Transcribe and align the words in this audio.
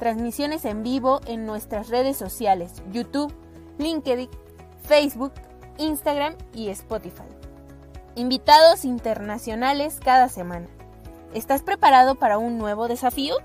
transmisiones 0.00 0.64
en 0.64 0.82
vivo 0.82 1.20
en 1.26 1.44
nuestras 1.46 1.90
redes 1.90 2.16
sociales, 2.16 2.82
YouTube, 2.90 3.32
LinkedIn, 3.78 4.30
Facebook, 4.82 5.32
Instagram 5.76 6.34
y 6.54 6.70
Spotify. 6.70 7.28
Invitados 8.16 8.84
internacionales 8.84 10.00
cada 10.02 10.28
semana. 10.28 10.66
¿Estás 11.34 11.62
preparado 11.62 12.16
para 12.16 12.38
un 12.38 12.58
nuevo 12.58 12.88
desafío? 12.88 13.36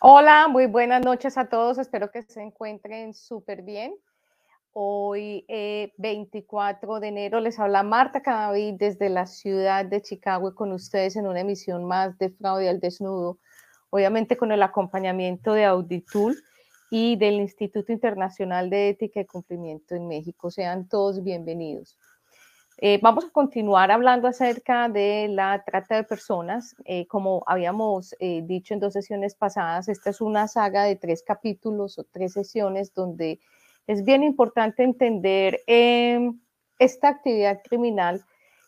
Hola, 0.00 0.46
muy 0.48 0.66
buenas 0.66 1.04
noches 1.04 1.36
a 1.36 1.48
todos. 1.48 1.78
Espero 1.78 2.12
que 2.12 2.22
se 2.22 2.40
encuentren 2.42 3.12
súper 3.12 3.62
bien. 3.62 3.92
Hoy, 4.78 5.46
24 5.96 6.96
eh, 6.96 7.00
de 7.00 7.08
enero, 7.08 7.40
les 7.40 7.58
habla 7.58 7.82
Marta 7.82 8.20
Cadavid 8.20 8.74
desde 8.74 9.08
la 9.08 9.24
ciudad 9.24 9.86
de 9.86 10.02
Chicago 10.02 10.54
con 10.54 10.70
ustedes 10.72 11.16
en 11.16 11.26
una 11.26 11.40
emisión 11.40 11.86
más 11.86 12.18
de 12.18 12.28
Fraude 12.28 12.68
al 12.68 12.78
Desnudo, 12.78 13.38
obviamente 13.88 14.36
con 14.36 14.52
el 14.52 14.62
acompañamiento 14.62 15.54
de 15.54 15.64
Auditul 15.64 16.36
y 16.90 17.16
del 17.16 17.36
Instituto 17.36 17.90
Internacional 17.90 18.68
de 18.68 18.90
Ética 18.90 19.20
y 19.20 19.24
Cumplimiento 19.24 19.94
en 19.94 20.08
México. 20.08 20.50
Sean 20.50 20.86
todos 20.86 21.24
bienvenidos. 21.24 21.96
Eh, 22.76 23.00
vamos 23.02 23.24
a 23.24 23.30
continuar 23.30 23.90
hablando 23.90 24.28
acerca 24.28 24.90
de 24.90 25.28
la 25.30 25.64
trata 25.64 25.96
de 25.96 26.04
personas. 26.04 26.76
Eh, 26.84 27.06
como 27.06 27.42
habíamos 27.46 28.14
dicho 28.20 28.74
en 28.74 28.80
dos 28.80 28.92
sesiones 28.92 29.36
pasadas, 29.36 29.88
esta 29.88 30.10
es 30.10 30.20
una 30.20 30.48
saga 30.48 30.84
de 30.84 30.96
tres 30.96 31.22
capítulos 31.26 31.98
o 31.98 32.04
tres 32.04 32.34
sesiones 32.34 32.92
donde 32.92 33.40
es 33.86 34.04
bien 34.04 34.22
importante 34.22 34.82
entender 34.82 35.60
em, 35.66 36.40
esta 36.78 37.08
actividad 37.08 37.60
criminal 37.62 38.24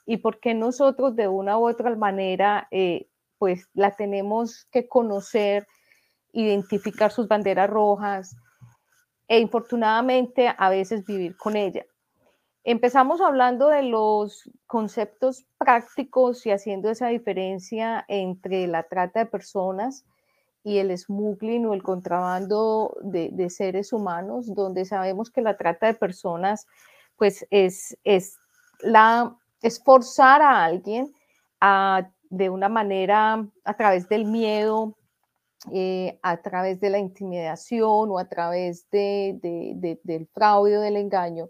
y 0.06 0.18
por 0.18 0.40
qué 0.40 0.54
nosotros 0.54 1.16
de 1.16 1.28
una 1.28 1.58
u 1.58 1.68
otra 1.68 1.94
manera 1.96 2.68
eh, 2.70 3.08
pues 3.38 3.68
la 3.74 3.94
tenemos 3.94 4.66
que 4.72 4.88
conocer, 4.88 5.66
identificar 6.32 7.10
sus 7.10 7.28
banderas 7.28 7.68
rojas 7.68 8.36
e 9.28 9.38
infortunadamente 9.40 10.52
a 10.56 10.70
veces 10.70 11.04
vivir 11.04 11.36
con 11.36 11.56
ella. 11.56 11.84
Empezamos 12.64 13.20
hablando 13.20 13.68
de 13.68 13.82
los 13.82 14.50
conceptos 14.66 15.46
prácticos 15.58 16.44
y 16.46 16.50
haciendo 16.50 16.90
esa 16.90 17.08
diferencia 17.08 18.04
entre 18.08 18.66
la 18.66 18.82
trata 18.84 19.20
de 19.20 19.26
personas 19.26 20.04
y 20.68 20.78
el 20.78 20.96
smuggling 20.96 21.64
o 21.64 21.72
el 21.72 21.82
contrabando 21.82 22.94
de, 23.00 23.48
seres 23.48 23.94
humanos, 23.94 24.54
donde 24.54 24.84
sabemos 24.84 25.30
que 25.30 25.40
la 25.40 25.56
trata 25.56 25.86
de 25.86 25.94
personas, 25.94 26.66
pues 27.16 27.46
es, 27.50 27.96
es, 28.04 28.36
la, 28.80 29.34
es 29.62 29.82
forzar 29.82 30.42
a 30.42 30.62
alguien 30.62 31.10
a, 31.58 32.10
de 32.28 32.50
una 32.50 32.68
manera 32.68 33.46
a 33.64 33.74
través 33.78 34.10
del 34.10 34.26
miedo, 34.26 34.94
eh, 35.72 36.18
a 36.22 36.36
través 36.42 36.80
de 36.80 36.90
la 36.90 36.98
intimidación 36.98 38.10
o 38.10 38.18
a 38.18 38.28
través 38.28 38.90
de, 38.90 39.38
del 40.04 40.26
fraude 40.26 40.76
o 40.76 40.82
del 40.82 40.98
engaño, 40.98 41.48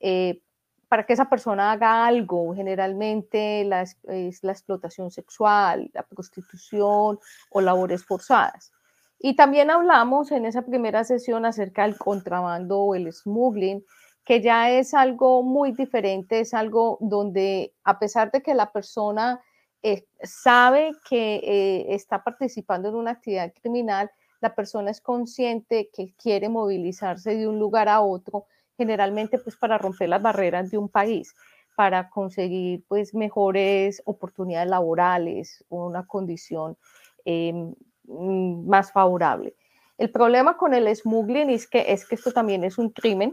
eh, 0.00 0.42
para 0.88 1.04
que 1.04 1.12
esa 1.12 1.28
persona 1.28 1.72
haga 1.72 2.06
algo, 2.06 2.54
generalmente 2.54 3.62
es 4.08 4.44
la 4.44 4.52
explotación 4.52 5.10
sexual, 5.10 5.90
la 5.92 6.02
prostitución 6.02 7.18
o 7.50 7.60
labores 7.60 8.04
forzadas. 8.04 8.72
Y 9.18 9.36
también 9.36 9.70
hablamos 9.70 10.32
en 10.32 10.44
esa 10.44 10.62
primera 10.62 11.04
sesión 11.04 11.46
acerca 11.46 11.84
del 11.84 11.96
contrabando 11.96 12.78
o 12.80 12.94
el 12.94 13.12
smuggling, 13.12 13.84
que 14.24 14.40
ya 14.40 14.70
es 14.70 14.94
algo 14.94 15.42
muy 15.42 15.72
diferente, 15.72 16.40
es 16.40 16.54
algo 16.54 16.98
donde 17.00 17.74
a 17.84 17.98
pesar 17.98 18.30
de 18.30 18.42
que 18.42 18.54
la 18.54 18.72
persona 18.72 19.40
eh, 19.82 20.06
sabe 20.22 20.92
que 21.08 21.36
eh, 21.36 21.94
está 21.94 22.24
participando 22.24 22.88
en 22.88 22.94
una 22.94 23.12
actividad 23.12 23.52
criminal, 23.52 24.10
la 24.40 24.54
persona 24.54 24.90
es 24.90 25.00
consciente 25.00 25.90
que 25.92 26.14
quiere 26.16 26.48
movilizarse 26.48 27.34
de 27.34 27.48
un 27.48 27.58
lugar 27.58 27.88
a 27.88 28.00
otro 28.00 28.46
generalmente 28.76 29.38
pues 29.38 29.56
para 29.56 29.78
romper 29.78 30.08
las 30.08 30.22
barreras 30.22 30.70
de 30.70 30.78
un 30.78 30.88
país, 30.88 31.34
para 31.76 32.08
conseguir 32.08 32.84
pues 32.88 33.14
mejores 33.14 34.02
oportunidades 34.04 34.70
laborales, 34.70 35.64
una 35.68 36.06
condición 36.06 36.76
mm, 37.24 38.68
más 38.68 38.92
favorable. 38.92 39.54
El 39.96 40.10
problema 40.10 40.56
con 40.56 40.74
el 40.74 40.94
smuggling 40.94 41.50
es 41.50 41.68
que, 41.68 41.92
es 41.92 42.06
que 42.06 42.16
esto 42.16 42.32
también 42.32 42.64
es 42.64 42.78
un 42.78 42.90
crimen 42.90 43.32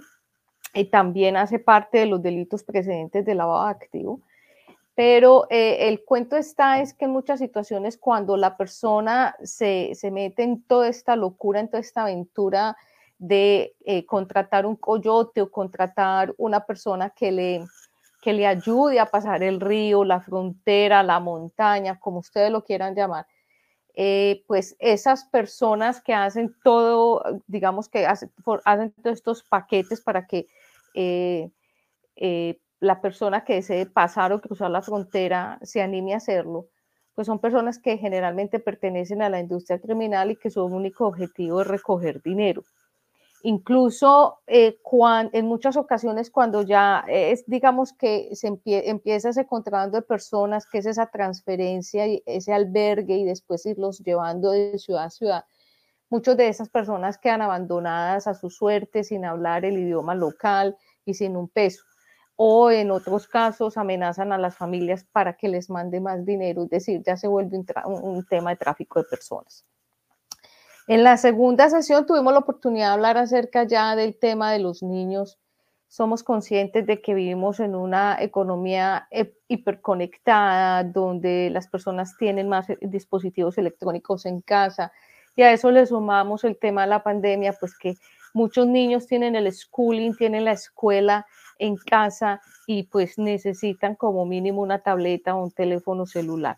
y 0.73 0.85
también 0.85 1.35
hace 1.37 1.59
parte 1.59 1.99
de 1.99 2.05
los 2.05 2.21
delitos 2.21 2.63
precedentes 2.63 3.25
de 3.25 3.35
lavado 3.35 3.67
activo. 3.67 4.21
Pero 4.93 5.47
eh, 5.49 5.87
el 5.87 6.03
cuento 6.03 6.35
está 6.35 6.81
es 6.81 6.93
que 6.93 7.05
en 7.05 7.11
muchas 7.11 7.39
situaciones 7.39 7.97
cuando 7.97 8.37
la 8.37 8.57
persona 8.57 9.35
se, 9.41 9.91
se 9.95 10.11
mete 10.11 10.43
en 10.43 10.63
toda 10.63 10.89
esta 10.89 11.15
locura, 11.15 11.59
en 11.59 11.69
toda 11.69 11.79
esta 11.79 12.03
aventura 12.03 12.75
de 13.21 13.75
eh, 13.85 14.03
contratar 14.07 14.65
un 14.65 14.75
coyote 14.75 15.43
o 15.43 15.51
contratar 15.51 16.33
una 16.39 16.65
persona 16.65 17.11
que 17.11 17.31
le, 17.31 17.63
que 18.19 18.33
le 18.33 18.47
ayude 18.47 18.99
a 18.99 19.05
pasar 19.05 19.43
el 19.43 19.61
río, 19.61 20.03
la 20.03 20.21
frontera, 20.21 21.03
la 21.03 21.19
montaña, 21.19 21.99
como 21.99 22.17
ustedes 22.17 22.51
lo 22.51 22.63
quieran 22.63 22.95
llamar, 22.95 23.27
eh, 23.93 24.43
pues 24.47 24.75
esas 24.79 25.25
personas 25.25 26.01
que 26.01 26.15
hacen 26.15 26.55
todo, 26.63 27.21
digamos 27.45 27.89
que 27.89 28.07
hacen, 28.07 28.31
hacen 28.65 28.91
todos 29.03 29.17
estos 29.17 29.43
paquetes 29.43 30.01
para 30.01 30.25
que 30.25 30.47
eh, 30.95 31.51
la 32.79 33.01
persona 33.01 33.43
que 33.43 33.53
desee 33.53 33.85
pasar 33.85 34.33
o 34.33 34.41
cruzar 34.41 34.71
la 34.71 34.81
frontera 34.81 35.59
se 35.61 35.83
anime 35.83 36.15
a 36.15 36.17
hacerlo, 36.17 36.69
pues 37.13 37.27
son 37.27 37.37
personas 37.37 37.77
que 37.77 37.99
generalmente 37.99 38.59
pertenecen 38.59 39.21
a 39.21 39.29
la 39.29 39.39
industria 39.39 39.79
criminal 39.79 40.31
y 40.31 40.37
que 40.37 40.49
su 40.49 40.65
único 40.65 41.05
objetivo 41.05 41.61
es 41.61 41.67
recoger 41.67 42.23
dinero. 42.23 42.63
Incluso 43.43 44.39
eh, 44.45 44.79
en 45.33 45.45
muchas 45.47 45.75
ocasiones 45.75 46.29
cuando 46.29 46.61
ya 46.61 47.03
es, 47.07 47.43
digamos 47.47 47.93
que 47.93 48.29
se 48.35 48.59
empieza 48.65 49.29
ese 49.29 49.47
contrabando 49.47 49.97
de 49.97 50.03
personas, 50.03 50.67
que 50.67 50.77
es 50.77 50.85
esa 50.85 51.07
transferencia 51.07 52.07
y 52.07 52.21
ese 52.25 52.53
albergue 52.53 53.17
y 53.17 53.25
después 53.25 53.65
irlos 53.65 53.99
llevando 53.99 54.51
de 54.51 54.77
ciudad 54.77 55.05
a 55.05 55.09
ciudad, 55.09 55.45
muchas 56.09 56.37
de 56.37 56.49
esas 56.49 56.69
personas 56.69 57.17
quedan 57.17 57.41
abandonadas 57.41 58.27
a 58.27 58.35
su 58.35 58.49
suerte 58.49 59.03
sin 59.03 59.25
hablar 59.25 59.65
el 59.65 59.79
idioma 59.79 60.13
local 60.13 60.77
y 61.05 61.15
sin 61.15 61.35
un 61.35 61.47
peso. 61.47 61.83
O 62.35 62.69
en 62.69 62.91
otros 62.91 63.27
casos 63.27 63.77
amenazan 63.77 64.33
a 64.33 64.37
las 64.37 64.55
familias 64.55 65.03
para 65.11 65.33
que 65.33 65.47
les 65.47 65.69
mande 65.69 65.99
más 65.99 66.25
dinero, 66.25 66.63
es 66.63 66.69
decir, 66.69 67.01
ya 67.05 67.17
se 67.17 67.27
vuelve 67.27 67.57
un 67.85 68.25
tema 68.25 68.51
de 68.51 68.55
tráfico 68.57 68.99
de 68.99 69.09
personas. 69.09 69.65
En 70.91 71.05
la 71.05 71.15
segunda 71.15 71.69
sesión 71.69 72.05
tuvimos 72.05 72.33
la 72.33 72.39
oportunidad 72.39 72.87
de 72.87 72.93
hablar 72.95 73.17
acerca 73.17 73.63
ya 73.63 73.95
del 73.95 74.13
tema 74.13 74.51
de 74.51 74.59
los 74.59 74.83
niños. 74.83 75.39
Somos 75.87 76.21
conscientes 76.21 76.85
de 76.85 77.01
que 77.01 77.13
vivimos 77.13 77.61
en 77.61 77.75
una 77.75 78.17
economía 78.19 79.07
hiperconectada, 79.47 80.83
donde 80.83 81.49
las 81.49 81.69
personas 81.69 82.17
tienen 82.17 82.49
más 82.49 82.67
dispositivos 82.81 83.57
electrónicos 83.57 84.25
en 84.25 84.41
casa. 84.41 84.91
Y 85.37 85.43
a 85.43 85.53
eso 85.53 85.71
le 85.71 85.85
sumamos 85.85 86.43
el 86.43 86.57
tema 86.57 86.81
de 86.81 86.87
la 86.87 87.03
pandemia, 87.03 87.53
pues 87.57 87.77
que 87.77 87.95
muchos 88.33 88.67
niños 88.67 89.07
tienen 89.07 89.37
el 89.37 89.49
schooling, 89.49 90.13
tienen 90.17 90.43
la 90.43 90.51
escuela 90.51 91.25
en 91.57 91.77
casa 91.77 92.41
y 92.67 92.83
pues 92.83 93.17
necesitan 93.17 93.95
como 93.95 94.25
mínimo 94.25 94.61
una 94.61 94.79
tableta 94.79 95.35
o 95.35 95.43
un 95.45 95.51
teléfono 95.51 96.05
celular 96.05 96.57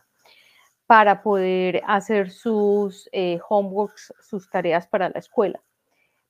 para 0.87 1.21
poder 1.21 1.81
hacer 1.85 2.29
sus 2.31 3.09
eh, 3.11 3.39
homeworks, 3.49 4.13
sus 4.19 4.49
tareas 4.49 4.87
para 4.87 5.09
la 5.09 5.19
escuela. 5.19 5.61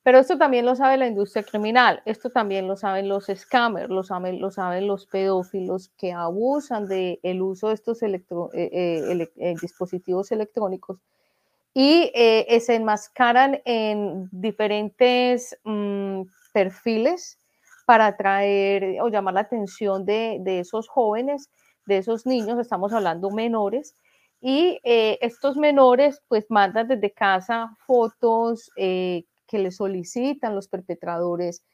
Pero 0.02 0.18
esto 0.18 0.36
también 0.36 0.66
lo 0.66 0.76
sabe 0.76 0.98
la 0.98 1.06
industria 1.06 1.42
criminal, 1.42 2.02
esto 2.04 2.28
también 2.28 2.68
lo 2.68 2.76
saben 2.76 3.08
los 3.08 3.26
scammers, 3.34 3.88
lo 3.88 4.02
saben, 4.02 4.38
lo 4.38 4.50
saben 4.50 4.86
los 4.86 5.06
pedófilos 5.06 5.88
que 5.96 6.12
abusan 6.12 6.86
del 6.86 7.18
el 7.22 7.40
uso 7.40 7.68
de 7.68 7.74
estos 7.74 8.02
eh, 8.02 8.22
eh, 8.52 9.54
dispositivos 9.60 10.30
electrónicos 10.30 11.00
y 11.72 12.12
se 12.14 12.74
enmascaran 12.74 13.60
en 13.64 14.28
diferentes 14.30 15.58
mm, 15.64 16.22
perfiles 16.52 17.38
para 17.86 18.06
atraer 18.06 19.00
o 19.00 19.08
llamar 19.08 19.34
la 19.34 19.40
atención 19.40 20.04
de, 20.04 20.38
de 20.40 20.60
esos 20.60 20.88
jóvenes, 20.88 21.50
de 21.86 21.98
esos 21.98 22.26
niños, 22.26 22.58
estamos 22.58 22.92
hablando 22.92 23.30
menores, 23.30 23.96
Y 24.46 24.78
eh, 24.84 25.16
estos 25.22 25.56
menores 25.56 26.20
pues 26.28 26.44
mandan 26.50 26.86
desde 26.86 27.14
casa 27.14 27.74
fotos 27.86 28.70
eh, 28.76 29.24
que 29.46 29.58
les 29.58 29.76
solicitan 29.76 30.54
los 30.54 30.68
perpetradores 30.68 31.64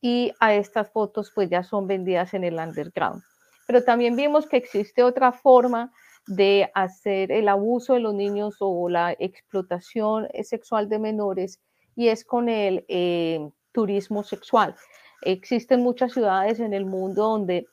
y 0.00 0.32
a 0.40 0.52
estas 0.52 0.90
fotos 0.90 1.30
pues 1.32 1.48
ya 1.50 1.62
son 1.62 1.86
vendidas 1.86 2.34
en 2.34 2.42
el 2.42 2.54
underground. 2.58 3.22
Pero 3.68 3.84
también 3.84 4.16
vimos 4.16 4.48
que 4.48 4.56
existe 4.56 5.04
otra 5.04 5.30
forma 5.30 5.92
de 6.26 6.68
hacer 6.74 7.30
el 7.30 7.46
abuso 7.46 7.94
de 7.94 8.00
los 8.00 8.12
niños 8.12 8.56
o 8.58 8.88
la 8.88 9.12
explotación 9.20 10.26
sexual 10.42 10.88
de 10.88 10.98
menores 10.98 11.60
y 11.94 12.08
es 12.08 12.24
con 12.24 12.48
el 12.48 12.84
eh, 12.88 13.38
turismo 13.70 14.24
sexual. 14.24 14.74
Existen 15.22 15.80
muchas 15.80 16.12
ciudades 16.12 16.58
en 16.58 16.74
el 16.74 16.86
mundo 16.86 17.22
donde 17.22 17.68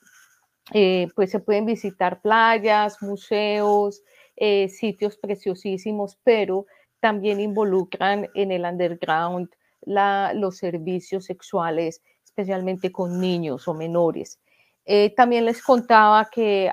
pues 1.15 1.29
se 1.31 1.39
pueden 1.39 1.65
visitar 1.65 2.21
playas, 2.21 3.01
museos, 3.01 4.01
eh, 4.35 4.69
sitios 4.69 5.17
preciosísimos, 5.17 6.17
pero 6.23 6.65
también 6.99 7.39
involucran 7.39 8.29
en 8.33 8.51
el 8.51 8.63
underground 8.63 9.49
los 9.85 10.57
servicios 10.57 11.25
sexuales, 11.25 12.01
especialmente 12.23 12.91
con 12.91 13.19
niños 13.19 13.67
o 13.67 13.73
menores. 13.73 14.39
Eh, 14.85 15.13
también 15.15 15.45
les 15.45 15.61
contaba 15.61 16.29
que 16.31 16.71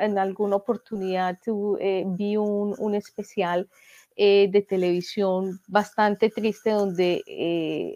en 0.00 0.18
alguna 0.18 0.56
oportunidad 0.56 1.38
eh, 1.80 2.04
vi 2.06 2.36
un, 2.36 2.94
especial 2.94 3.68
de 4.16 4.66
televisión 4.68 5.60
bastante 5.66 6.28
triste 6.30 6.70
donde 6.70 7.22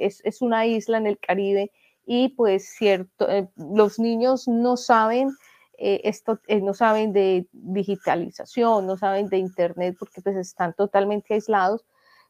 es, 0.01 0.23
es, 0.25 0.41
una 0.41 0.65
isla 0.67 0.97
en 0.97 1.07
el 1.07 1.19
Caribe 1.19 1.71
y 2.07 2.31
pues 2.31 2.75
cierto, 2.79 3.29
los 3.57 3.99
niños 3.99 4.49
no 4.49 4.77
saben 4.77 5.37
eh, 5.79 6.01
esto, 6.05 6.41
eh, 6.47 6.61
no 6.61 6.75
saben 6.75 7.13
de 7.13 7.47
digitalización, 7.53 8.87
no 8.87 8.97
saben 8.97 9.29
de 9.29 9.39
Internet 9.39 9.97
porque 9.99 10.21
pues 10.21 10.37
están 10.37 10.75
totalmente 10.75 11.35
aislados. 11.35 11.85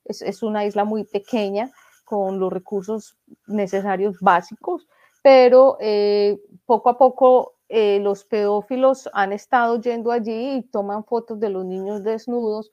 Es, 0.04 0.42
una 0.42 0.64
isla 0.66 0.84
muy 0.84 1.04
pequeña 1.04 1.70
con 2.04 2.38
los 2.38 2.52
recursos 2.52 3.16
necesarios 3.46 4.18
básicos, 4.20 4.86
pero 5.22 5.78
eh, 5.80 6.38
poco 6.66 6.90
a 6.90 6.98
poco 6.98 7.52
los 7.66 8.24
pedófilos 8.24 9.08
han 9.14 9.32
estado 9.32 9.80
yendo 9.80 10.12
allí 10.12 10.58
y 10.58 10.62
toman 10.62 11.04
fotos 11.04 11.40
de 11.40 11.48
los 11.48 11.64
niños 11.64 12.04
desnudos 12.04 12.70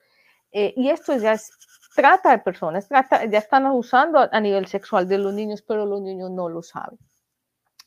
y 0.52 0.90
esto 0.90 1.18
ya 1.18 1.32
es 1.32 1.50
trata 1.96 2.32
de 2.32 2.40
personas, 2.40 2.88
ya 2.90 3.38
están 3.38 3.66
abusando 3.66 4.30
a 4.32 4.40
nivel 4.40 4.68
sexual 4.68 5.08
de 5.08 5.18
los 5.18 5.34
niños, 5.34 5.62
pero 5.62 5.86
los 5.86 6.02
niños 6.02 6.30
no 6.30 6.50
lo 6.50 6.62
saben. 6.62 7.00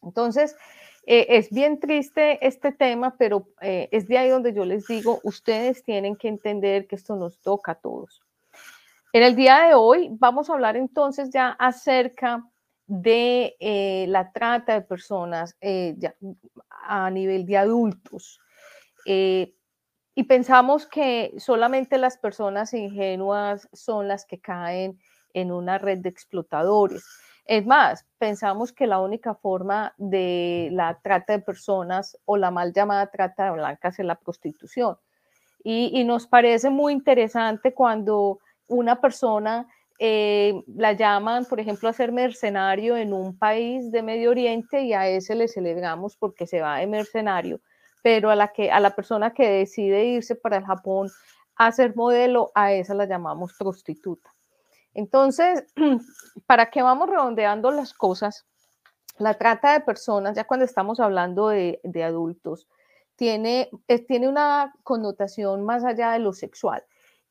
Entonces, 0.03 0.57
eh, 1.07 1.27
es 1.29 1.51
bien 1.51 1.79
triste 1.81 2.45
este 2.47 2.73
tema, 2.73 3.17
pero 3.19 3.49
eh, 3.61 3.89
es 3.93 4.09
de 4.09 4.17
ahí 4.17 4.31
donde 4.31 4.55
yo 4.55 4.65
les 4.65 4.87
digo, 4.87 5.21
ustedes 5.23 5.83
tienen 5.85 6.17
que 6.17 6.29
entender 6.29 6.87
que 6.87 6.97
esto 6.97 7.17
nos 7.17 7.39
toca 7.41 7.73
a 7.73 7.75
todos. 7.75 8.23
En 9.13 9.23
el 9.23 9.37
día 9.37 9.61
de 9.61 9.75
hoy 9.75 10.09
vamos 10.13 10.49
a 10.49 10.55
hablar 10.55 10.77
entonces 10.77 11.31
ya 11.31 11.51
acerca 11.51 12.45
de 12.87 13.55
eh, 13.61 14.07
la 14.09 14.33
trata 14.33 14.75
de 14.75 14.83
personas 14.83 15.57
a 16.71 17.11
nivel 17.11 17.47
de 17.47 17.57
adultos. 17.57 18.41
y 20.17 20.23
pensamos 20.29 20.87
que 20.87 21.35
solamente 21.39 21.99
las 21.99 22.17
personas 22.19 22.73
ingenuas 22.73 23.69
son 23.73 24.07
las 24.09 24.25
que 24.25 24.41
caen 24.41 24.99
en 25.35 25.53
una 25.53 25.79
red 25.79 25.99
de 25.99 26.09
explotadores. 26.09 27.05
Es 27.47 27.67
más, 27.67 28.07
pensamos 28.19 28.73
que 28.73 28.87
la 28.87 29.01
única 29.01 29.35
forma 29.35 29.93
de 29.99 30.71
la 30.73 30.99
trata 31.03 31.35
de 31.35 31.41
personas 31.41 32.19
o 32.25 32.39
la 32.39 32.51
mal 32.51 32.73
llamada 32.73 33.11
trata 33.11 33.45
de 33.45 33.51
blancas 33.53 33.99
es 33.99 34.07
la 34.07 34.15
prostitución. 34.15 34.97
Y, 35.63 36.05
nos 36.05 36.27
parece 36.27 36.69
muy 36.69 36.93
interesante 36.93 37.73
cuando 37.73 38.39
una 38.69 39.01
persona 39.01 39.67
eh, 39.99 40.63
la 40.67 40.93
llaman, 40.93 41.47
por 41.47 41.59
ejemplo, 41.59 41.89
a 41.89 41.95
ser 41.95 42.13
mercenario 42.13 42.99
en 42.99 43.15
un 43.15 43.39
país 43.39 43.91
de 43.91 44.03
Medio 44.03 44.31
Oriente 44.31 44.83
y 44.83 44.93
a 44.93 45.09
ese 45.09 45.35
le 45.35 45.49
celebramos 45.49 46.17
porque 46.17 46.47
se 46.47 46.61
va 46.61 46.79
de 46.79 46.87
mercenario, 46.87 47.61
pero 48.03 48.31
a 48.31 48.37
la, 48.37 48.49
que, 48.49 48.71
a 48.71 48.81
la 48.81 48.95
persona 48.95 49.33
que 49.33 49.49
decide 49.49 50.05
irse 50.05 50.35
para 50.35 50.59
el 50.59 50.65
Japón 50.65 51.11
a 51.57 51.73
ser 51.73 51.97
modelo, 51.97 52.51
a 52.55 52.73
esa 52.73 52.93
la 52.93 53.07
llamamos 53.07 53.55
prostituta. 53.59 54.34
Entonces, 54.95 55.65
¿para 56.47 56.71
qué 56.71 56.83
vamos 56.83 57.11
redondeando 57.11 57.71
las 57.71 57.93
cosas? 57.93 58.47
La 59.19 59.35
trata 59.35 59.73
de 59.75 59.81
personas, 59.81 60.37
ya 60.37 60.45
cuando 60.45 60.65
estamos 60.65 60.99
hablando 60.99 61.49
de, 61.49 61.81
adultos, 62.05 62.69
tiene, 63.17 63.71
tiene 64.09 64.29
una 64.29 64.75
connotación 64.83 65.65
más 65.65 65.85
allá 65.85 66.13
de 66.13 66.19
lo 66.19 66.33
sexual. 66.33 66.83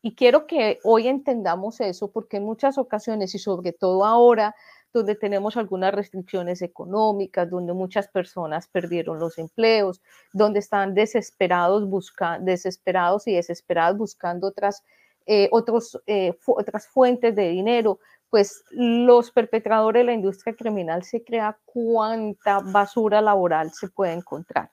Y 0.02 0.16
quiero 0.16 0.48
que 0.48 0.80
hoy 0.84 1.08
entendamos 1.08 1.80
eso 1.82 2.12
porque 2.12 2.38
en 2.38 2.44
muchas 2.44 2.78
ocasiones 2.78 3.36
y 3.36 3.40
sobre 3.40 3.72
todo 3.74 4.06
ahora, 4.06 4.54
donde 4.94 5.16
tenemos 5.16 5.58
algunas 5.58 5.94
restricciones 5.94 6.62
económicas, 6.62 7.50
donde 7.50 7.74
muchas 7.74 8.08
personas 8.10 8.68
perdieron 8.68 9.18
los 9.20 9.38
empleos, 9.38 10.02
donde 10.34 10.60
están 10.60 10.94
desesperados, 10.94 11.90
busca, 11.90 12.38
desesperados 12.40 13.28
y 13.28 13.34
desesperadas 13.34 13.98
buscando 13.98 14.48
otras 14.48 14.84
eh, 15.26 15.50
otros, 15.52 16.02
eh, 16.08 16.38
otras 16.46 16.88
fuentes 16.88 17.36
de 17.36 17.50
dinero, 17.50 18.00
pues 18.30 18.64
los 18.72 19.32
perpetradores 19.32 20.02
de 20.02 20.06
la 20.06 20.14
industria 20.14 20.56
criminal 20.56 21.04
se 21.04 21.24
crea 21.24 21.58
cuánta 21.66 22.60
basura 22.60 23.22
laboral 23.22 23.72
se 23.72 23.90
puede 23.90 24.14
encontrar. 24.14 24.72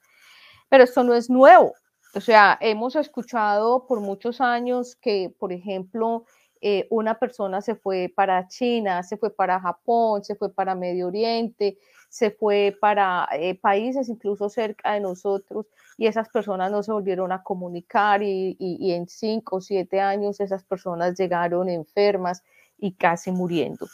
Pero 0.69 0.85
esto 0.85 1.05
no 1.05 1.15
es 1.15 1.29
nuevo. 1.29 1.75
O 2.15 2.21
sea, 2.21 2.59
hemos 2.61 2.97
escuchado 2.97 3.87
por 3.87 4.01
muchos 4.01 4.41
años 4.41 4.97
que, 4.97 5.33
por 5.39 5.53
ejemplo, 5.53 6.25
eh, 6.61 6.87
una 6.91 7.19
persona 7.19 7.61
se 7.61 7.75
fue 7.75 8.13
para 8.15 8.47
China, 8.49 9.03
se 9.03 9.17
fue 9.17 9.31
para 9.31 9.61
Japón, 9.61 10.25
se 10.25 10.35
fue 10.35 10.53
para 10.53 10.75
Medio 10.75 11.09
Oriente, 11.09 11.79
se 12.09 12.31
fue 12.31 12.77
para 12.81 13.29
países 13.61 14.09
incluso 14.09 14.49
cerca 14.49 14.93
de 14.93 15.01
nosotros 15.01 15.67
y 16.01 16.07
esas 16.07 16.31
personas 16.31 16.73
no 16.73 16.83
se 16.83 16.93
volvieron 16.93 17.31
a 17.31 17.43
comunicar 17.43 18.23
y, 18.23 18.57
en 18.59 19.07
cinco 19.07 19.57
o 19.57 19.61
siete 19.61 20.01
años 20.01 20.41
esas 20.41 20.65
personas 20.65 21.15
llegaron 21.19 21.69
enfermas 21.69 22.43
y 22.79 22.95
casi 22.95 23.31
muriendo. 23.31 23.87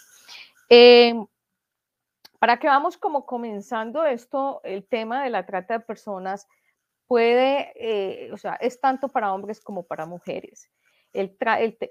Em, 0.69 1.27
para 2.39 2.59
que 2.59 2.69
vamos 2.69 2.97
como 2.97 3.27
comenzando 3.27 4.05
esto, 4.05 4.61
el 4.63 4.87
tema 4.87 5.25
de 5.25 5.31
la 5.31 5.47
trata 5.47 5.79
de 5.79 5.85
personas 5.85 6.47
puede, 7.09 7.73
eh, 7.75 8.33
o 8.33 8.37
sea, 8.37 8.55
es 8.55 8.81
tanto 8.81 9.09
para 9.09 9.33
hombres 9.33 9.61
como 9.61 9.83
para 9.83 10.07
mujeres. 10.07 10.71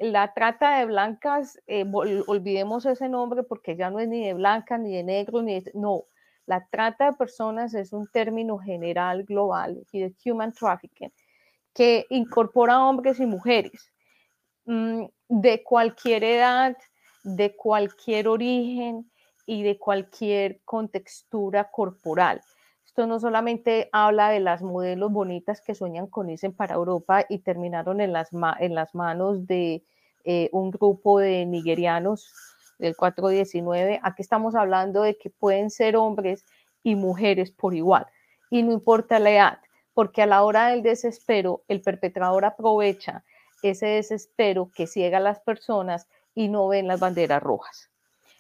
La 0.01 0.33
trata 0.33 0.77
de 0.77 0.85
blancas, 0.85 1.59
eh, 1.67 1.85
olvidemos 2.27 2.85
ese 2.85 3.09
nombre 3.09 3.43
porque 3.43 3.75
ya 3.75 3.89
no 3.89 3.99
es 3.99 4.07
ni 4.07 4.25
de 4.25 4.33
blanca, 4.33 4.77
ni 4.77 4.95
de 4.95 5.03
negro, 5.03 5.41
ni 5.41 5.61
de, 5.61 5.71
no, 5.73 6.05
la 6.45 6.67
trata 6.69 7.11
de 7.11 7.17
personas 7.17 7.73
es 7.73 7.91
un 7.91 8.07
término 8.07 8.57
general 8.57 9.23
global, 9.23 9.83
y 9.91 10.01
de 10.01 10.15
human 10.25 10.53
trafficking, 10.53 11.11
que 11.73 12.05
incorpora 12.09 12.85
hombres 12.85 13.19
y 13.19 13.25
mujeres 13.25 13.91
mm, 14.65 15.05
de 15.27 15.63
cualquier 15.63 16.23
edad, 16.23 16.77
de 17.23 17.55
cualquier 17.55 18.27
origen 18.27 19.11
y 19.45 19.63
de 19.63 19.77
cualquier 19.79 20.61
contextura 20.63 21.69
corporal. 21.71 22.41
Esto 22.95 23.07
no 23.07 23.19
solamente 23.19 23.89
habla 23.91 24.29
de 24.29 24.39
las 24.39 24.61
modelos 24.61 25.11
bonitas 25.11 25.59
que 25.59 25.75
sueñan 25.75 26.07
con 26.07 26.29
irse 26.29 26.49
para 26.51 26.75
Europa 26.75 27.25
y 27.27 27.39
terminaron 27.39 27.99
en 27.99 28.13
las, 28.13 28.31
manos 28.31 29.45
de 29.47 29.83
eh, 30.23 30.47
un 30.53 30.71
grupo 30.71 31.19
de 31.19 31.45
nigerianos 31.45 32.31
del 32.79 32.95
419, 32.95 33.99
aquí 34.01 34.21
estamos 34.21 34.55
hablando 34.55 35.01
de 35.01 35.17
que 35.17 35.29
pueden 35.29 35.71
ser 35.71 35.97
hombres 35.97 36.45
y 36.83 36.95
mujeres 36.95 37.51
por 37.51 37.73
igual. 37.73 38.07
Y 38.49 38.63
no 38.63 38.71
importa 38.71 39.19
la 39.19 39.31
edad, 39.31 39.59
porque 39.93 40.21
a 40.21 40.25
la 40.25 40.43
hora 40.43 40.69
del 40.69 40.81
desespero, 40.81 41.63
el 41.67 41.81
perpetrador 41.81 42.45
aprovecha 42.45 43.25
ese 43.61 43.87
desespero 43.87 44.71
que 44.73 44.87
ciega 44.87 45.17
a 45.17 45.19
las 45.19 45.41
personas 45.41 46.07
y 46.33 46.47
no 46.47 46.69
ven 46.69 46.87
las 46.87 47.01
banderas 47.01 47.43
rojas. 47.43 47.89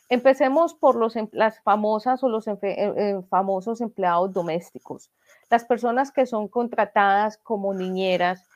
Empecemos 0.09 0.73
por 0.73 0.95
los, 0.95 1.15
em, 1.15 1.27
las 1.31 1.59
famosas 1.61 2.23
o 2.23 2.29
los 2.29 2.47
eh, 2.47 3.21
famosos 3.29 3.81
empleados 3.81 4.31
domésticos, 4.33 5.11
las 5.49 5.65
personas 5.65 6.11
que 6.11 6.25
son 6.25 6.47
contratadas 6.47 7.37
como 7.37 7.73
niñeras, 7.73 8.47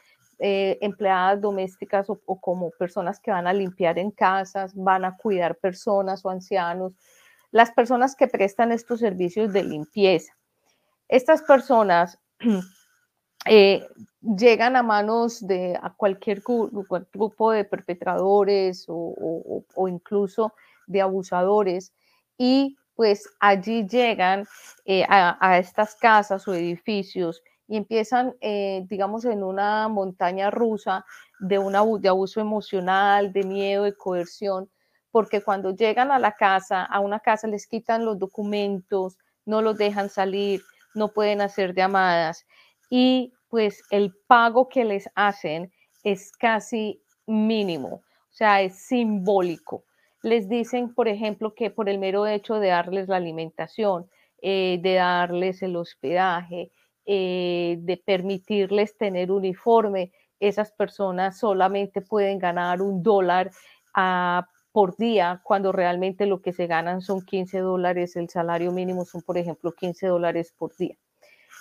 eh, 0.41 0.77
empleadas 0.79 1.41
domésticas 1.41 2.09
o, 2.09 2.39
como 2.39 2.71
personas 2.71 3.19
que 3.19 3.29
van 3.29 3.45
a 3.45 3.51
limpiar 3.51 3.99
en 3.99 4.09
casas, 4.09 4.73
van 4.73 5.03
a 5.03 5.17
cuidar 5.17 5.57
personas 5.57 6.23
o 6.23 6.29
ancianos, 6.29 6.93
las 7.51 7.71
personas 7.71 8.15
que 8.15 8.27
prestan 8.27 8.71
estos 8.71 9.01
servicios 9.01 9.51
de 9.51 9.63
limpieza. 9.63 10.33
Estas 11.09 11.41
personas 11.41 12.17
eh, 13.45 13.85
llegan 14.21 14.77
a 14.77 14.83
manos 14.83 15.45
de 15.45 15.77
a 15.81 15.89
cualquier 15.93 16.41
grupo 16.41 17.51
de 17.51 17.65
perpetradores 17.65 18.85
o, 18.87 19.87
incluso 19.89 20.53
de 20.89 21.01
abusadores 21.01 21.93
y 22.37 22.75
pues 22.95 23.29
allí 23.39 23.87
llegan 23.87 24.45
eh, 24.83 25.05
a, 25.07 25.57
estas 25.57 25.95
casas 25.95 26.45
o 26.49 26.53
edificios 26.53 27.41
y 27.65 27.77
empiezan, 27.77 28.35
eh, 28.41 28.83
digamos, 28.89 29.23
en 29.23 29.41
una 29.41 29.87
montaña 29.87 30.51
rusa 30.51 31.05
de, 31.39 31.59
una, 31.59 31.81
de 31.99 32.09
abuso 32.09 32.41
emocional, 32.41 33.31
de 33.31 33.43
miedo, 33.43 33.83
de 33.83 33.95
coerción, 33.95 34.69
porque 35.11 35.41
cuando 35.41 35.73
llegan 35.73 36.11
a 36.11 36.19
la 36.19 36.33
casa, 36.33 36.83
a 36.83 36.99
una 36.99 37.21
casa 37.21 37.47
les 37.47 37.67
quitan 37.67 38.03
los 38.03 38.19
documentos, 38.19 39.17
no 39.45 39.61
los 39.61 39.77
dejan 39.77 40.09
salir, 40.09 40.61
no 40.93 41.13
pueden 41.13 41.39
hacer 41.39 41.73
llamadas 41.73 42.45
y 42.89 43.33
pues 43.47 43.81
el 43.91 44.13
pago 44.27 44.67
que 44.67 44.83
les 44.83 45.09
hacen 45.15 45.71
es 46.03 46.31
casi 46.31 47.01
mínimo, 47.25 47.87
o 47.95 48.31
sea, 48.31 48.61
es 48.61 48.77
simbólico. 48.87 49.85
Les 50.21 50.49
dicen, 50.49 50.93
por 50.93 51.07
ejemplo, 51.07 51.53
que 51.55 51.69
por 51.69 51.87
el 51.89 51.99
mero 51.99 52.27
hecho 52.27 52.55
de 52.55 52.69
darles 52.69 53.07
la 53.07 53.17
alimentación, 53.17 54.09
eh, 54.41 54.79
de 54.81 54.95
darles 54.95 55.61
el 55.61 55.75
hospedaje, 55.75 56.71
eh, 57.05 57.77
de 57.79 57.97
permitirles 57.97 58.97
tener 58.97 59.31
uniforme, 59.31 60.11
esas 60.39 60.71
personas 60.71 61.39
solamente 61.39 62.01
pueden 62.01 62.39
ganar 62.39 62.81
un 62.81 63.03
dólar 63.03 63.51
ah, 63.93 64.47
por 64.71 64.95
día 64.97 65.41
cuando 65.43 65.71
realmente 65.71 66.25
lo 66.25 66.41
que 66.41 66.53
se 66.53 66.67
ganan 66.67 67.01
son 67.01 67.21
15 67.25 67.59
dólares, 67.59 68.15
el 68.15 68.29
salario 68.29 68.71
mínimo 68.71 69.05
son, 69.05 69.21
por 69.21 69.37
ejemplo, 69.37 69.73
15 69.73 70.07
dólares 70.07 70.53
por 70.57 70.75
día. 70.77 70.95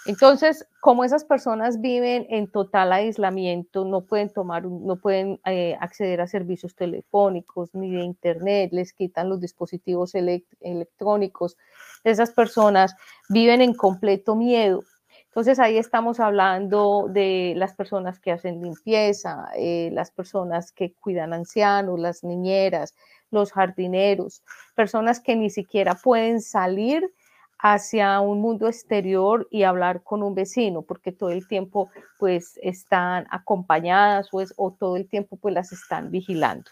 Entonces, 0.07 0.67
como 0.81 1.05
esas 1.05 1.25
personas 1.25 1.81
viven 1.81 2.26
en 2.31 2.50
total 2.50 2.93
aislamiento, 2.93 3.85
no 3.85 4.02
pueden 4.02 4.33
tomar, 4.33 4.64
no 4.64 4.97
pueden 4.97 5.40
eh, 5.45 5.76
acceder 5.81 6.21
a 6.21 6.26
servicios 6.26 6.75
telefónicos 6.75 7.75
ni 7.75 7.90
de 7.95 8.02
internet, 8.02 8.71
les 8.73 8.93
quitan 8.93 9.28
los 9.28 9.40
dispositivos 9.40 10.14
electrónicos. 10.14 11.57
Esas 12.05 12.31
personas 12.31 12.95
viven 13.28 13.61
en 13.61 13.75
completo 13.75 14.35
miedo. 14.35 14.83
Entonces 15.26 15.59
ahí 15.59 15.76
estamos 15.76 16.21
hablando 16.21 17.07
de 17.09 17.52
las 17.57 17.75
personas 17.75 18.19
que 18.19 18.33
hacen 18.33 18.62
limpieza, 18.62 19.49
eh, 19.57 19.90
las 19.93 20.11
personas 20.11 20.73
que 20.73 20.93
cuidan 20.95 21.33
ancianos, 21.33 22.00
las 22.00 22.25
niñeras, 22.25 22.95
los 23.31 23.52
jardineros, 23.52 24.43
personas 24.75 25.21
que 25.21 25.37
ni 25.37 25.50
siquiera 25.50 25.95
pueden 25.95 26.40
salir 26.40 27.12
hacia 27.58 28.20
un 28.20 28.40
mundo 28.40 28.68
exterior 28.68 29.48
y 29.50 29.64
hablar 29.64 30.02
con 30.02 30.22
un 30.22 30.34
vecino, 30.34 30.82
porque 30.82 31.12
todo 31.12 31.30
el 31.30 31.46
tiempo 31.48 31.90
pues 32.18 32.58
están 32.62 33.26
acompañadas 33.30 34.28
pues, 34.30 34.54
o 34.56 34.72
todo 34.72 34.96
el 34.96 35.08
tiempo 35.08 35.36
pues 35.36 35.54
las 35.54 35.72
están 35.72 36.10
vigilando. 36.10 36.70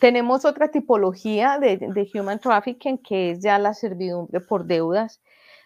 Tenemos 0.00 0.44
otra 0.44 0.68
tipología 0.68 1.58
de, 1.58 1.76
de 1.76 2.10
human 2.14 2.38
trafficking 2.38 2.98
que 2.98 3.32
es 3.32 3.42
ya 3.42 3.58
la 3.58 3.74
servidumbre 3.74 4.40
por 4.40 4.64
deudas, 4.64 5.20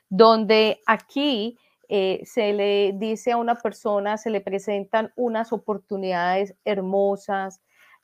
donde 0.09 0.81
aquí 0.87 1.57
eh, 1.89 2.23
se 2.25 2.53
le 2.53 2.93
dice 2.97 3.33
a 3.33 3.37
una 3.37 3.57
persona, 3.57 4.17
se 4.17 4.31
le 4.31 4.41
presentan 4.41 5.13
unas 5.17 5.53
oportunidades 5.53 6.55
hermosas, 6.65 7.61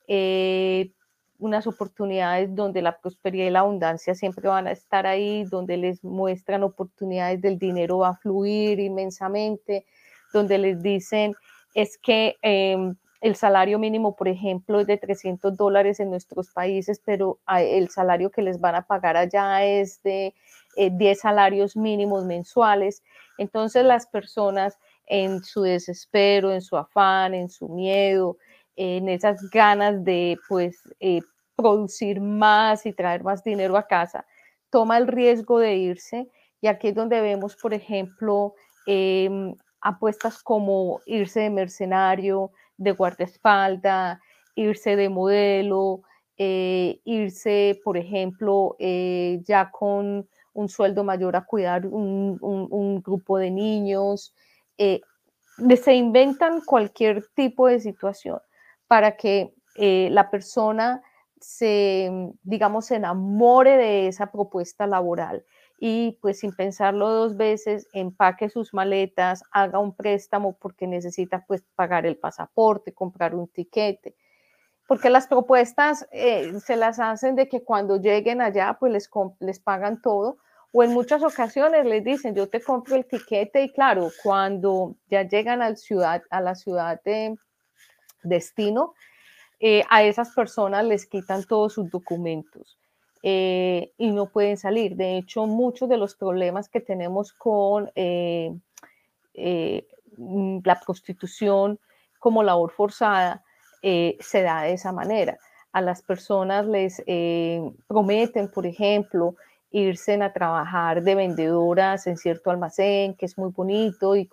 eh, 0.07 0.93
unas 1.41 1.65
oportunidades 1.65 2.53
donde 2.55 2.83
la 2.83 2.99
prosperidad 2.99 3.47
y 3.47 3.49
la 3.49 3.61
abundancia 3.61 4.13
siempre 4.13 4.47
van 4.47 4.67
a 4.67 4.71
estar 4.71 5.07
ahí, 5.07 5.43
donde 5.43 5.75
les 5.75 6.03
muestran 6.03 6.63
oportunidades 6.63 7.41
del 7.41 7.57
dinero 7.57 7.97
va 7.97 8.09
a 8.09 8.15
fluir 8.15 8.79
inmensamente, 8.79 9.85
donde 10.31 10.59
les 10.59 10.81
dicen 10.83 11.35
es 11.73 11.97
que 11.97 12.35
em, 12.43 12.95
el 13.21 13.35
salario 13.35 13.79
mínimo, 13.79 14.15
por 14.15 14.27
ejemplo, 14.27 14.79
es 14.79 14.87
de 14.87 14.97
300 14.97 15.57
dólares 15.57 15.99
en 15.99 16.11
nuestros 16.11 16.51
países, 16.51 17.01
pero 17.03 17.39
el 17.47 17.89
salario 17.89 18.29
que 18.29 18.43
les 18.43 18.59
van 18.59 18.75
a 18.75 18.85
pagar 18.85 19.17
allá 19.17 19.63
es 19.65 20.01
de 20.03 20.35
10 20.75 21.01
eh, 21.01 21.19
salarios 21.19 21.75
mínimos 21.75 22.23
mensuales. 22.25 23.03
Entonces 23.39 23.83
las 23.83 24.05
personas 24.05 24.77
en 25.07 25.43
su 25.43 25.63
desespero, 25.63 26.51
en 26.51 26.61
su 26.61 26.77
afán, 26.77 27.33
en 27.33 27.49
su 27.49 27.67
miedo, 27.67 28.37
en 28.75 29.09
esas 29.09 29.49
ganas 29.49 30.03
de 30.03 30.37
pues 30.47 30.81
eh, 30.99 31.21
producir 31.61 32.21
más 32.21 32.85
y 32.85 32.93
traer 32.93 33.23
más 33.23 33.43
dinero 33.43 33.77
a 33.77 33.87
casa, 33.87 34.25
toma 34.69 34.97
el 34.97 35.07
riesgo 35.07 35.59
de 35.59 35.75
irse. 35.75 36.29
Y 36.61 36.67
aquí 36.67 36.89
es 36.89 36.95
donde 36.95 37.21
vemos, 37.21 37.55
por 37.55 37.73
ejemplo, 37.73 38.53
em, 38.85 39.55
apuestas 39.81 40.41
como 40.43 41.01
irse 41.05 41.41
de 41.41 41.49
mercenario, 41.49 42.51
de 42.77 42.91
guardaespaldas, 42.91 44.19
irse 44.55 44.95
de 44.95 45.09
modelo, 45.09 46.01
eh, 46.37 46.99
irse, 47.03 47.79
por 47.83 47.97
ejemplo, 47.97 48.75
eh, 48.79 49.41
ya 49.43 49.69
con 49.71 50.27
un 50.53 50.69
sueldo 50.69 51.03
mayor 51.03 51.35
a 51.35 51.45
cuidar 51.45 51.85
un, 51.85 53.01
grupo 53.03 53.37
de 53.37 53.51
niños. 53.51 54.33
Eh, 54.77 55.01
se 55.81 55.93
inventan 55.93 56.61
cualquier 56.61 57.23
tipo 57.35 57.67
de 57.67 57.79
situación 57.79 58.39
para 58.87 59.15
que 59.15 59.53
la 59.75 60.29
persona 60.29 61.01
se, 61.41 62.09
digamos, 62.43 62.85
se 62.85 62.95
enamore 62.95 63.77
de 63.77 64.07
esa 64.07 64.31
propuesta 64.31 64.87
laboral 64.87 65.45
y 65.83 66.19
pues 66.21 66.39
sin 66.39 66.55
pensarlo 66.55 67.09
dos 67.09 67.35
veces, 67.35 67.87
empaque 67.91 68.49
sus 68.49 68.71
maletas, 68.71 69.43
haga 69.51 69.79
un 69.79 69.95
préstamo 69.95 70.55
porque 70.57 70.85
necesita 70.85 71.43
pues 71.47 71.63
pagar 71.73 72.05
el 72.05 72.17
pasaporte, 72.17 72.93
comprar 72.93 73.33
un 73.33 73.47
tiquete. 73.47 74.15
Porque 74.87 75.09
las 75.09 75.25
propuestas 75.25 76.07
eh, 76.11 76.53
se 76.63 76.75
las 76.75 76.99
hacen 76.99 77.35
de 77.35 77.49
que 77.49 77.63
cuando 77.63 77.99
lleguen 77.99 78.41
allá 78.41 78.77
pues 78.79 78.91
les, 78.91 79.09
les 79.39 79.59
pagan 79.59 80.01
todo 80.01 80.37
o 80.71 80.83
en 80.83 80.93
muchas 80.93 81.23
ocasiones 81.23 81.85
les 81.85 82.03
dicen 82.03 82.35
yo 82.35 82.47
te 82.47 82.61
compro 82.61 82.95
el 82.95 83.05
tiquete 83.05 83.63
y 83.63 83.73
claro, 83.73 84.09
cuando 84.21 84.95
ya 85.09 85.23
llegan 85.23 85.63
al 85.63 85.77
ciudad, 85.77 86.21
a 86.29 86.41
la 86.41 86.53
ciudad 86.53 87.01
de 87.03 87.35
destino, 88.23 88.93
eh, 89.63 89.83
a 89.91 90.01
esas 90.01 90.31
personas 90.31 90.83
les 90.83 91.05
quitan 91.05 91.43
todos 91.43 91.73
sus 91.73 91.91
documentos 91.91 92.79
eh, 93.21 93.93
y 93.95 94.09
no 94.09 94.25
pueden 94.25 94.57
salir. 94.57 94.95
De 94.95 95.17
hecho, 95.17 95.45
muchos 95.45 95.87
de 95.87 95.97
los 95.97 96.15
problemas 96.15 96.67
que 96.67 96.79
tenemos 96.81 97.31
con 97.31 97.91
eh, 97.93 98.51
mm, 100.17 100.57
la 100.63 100.79
prostitución 100.79 101.79
como 102.17 102.41
labor 102.41 102.71
forzada 102.71 103.43
se 103.83 104.41
da 104.41 104.63
de 104.63 104.73
esa 104.73 104.91
manera. 104.91 105.37
A 105.71 105.81
las 105.81 106.01
personas 106.01 106.65
les 106.65 107.03
prometen, 107.87 108.49
por 108.51 108.65
ejemplo, 108.65 109.35
irse 109.71 110.21
a 110.21 110.33
trabajar 110.33 111.01
de 111.03 111.15
vendedoras 111.15 112.05
en 112.07 112.17
cierto 112.17 112.49
almacén, 112.49 113.15
que 113.15 113.25
es 113.25 113.37
muy 113.39 113.51
bonito, 113.51 114.15
y, 114.15 114.29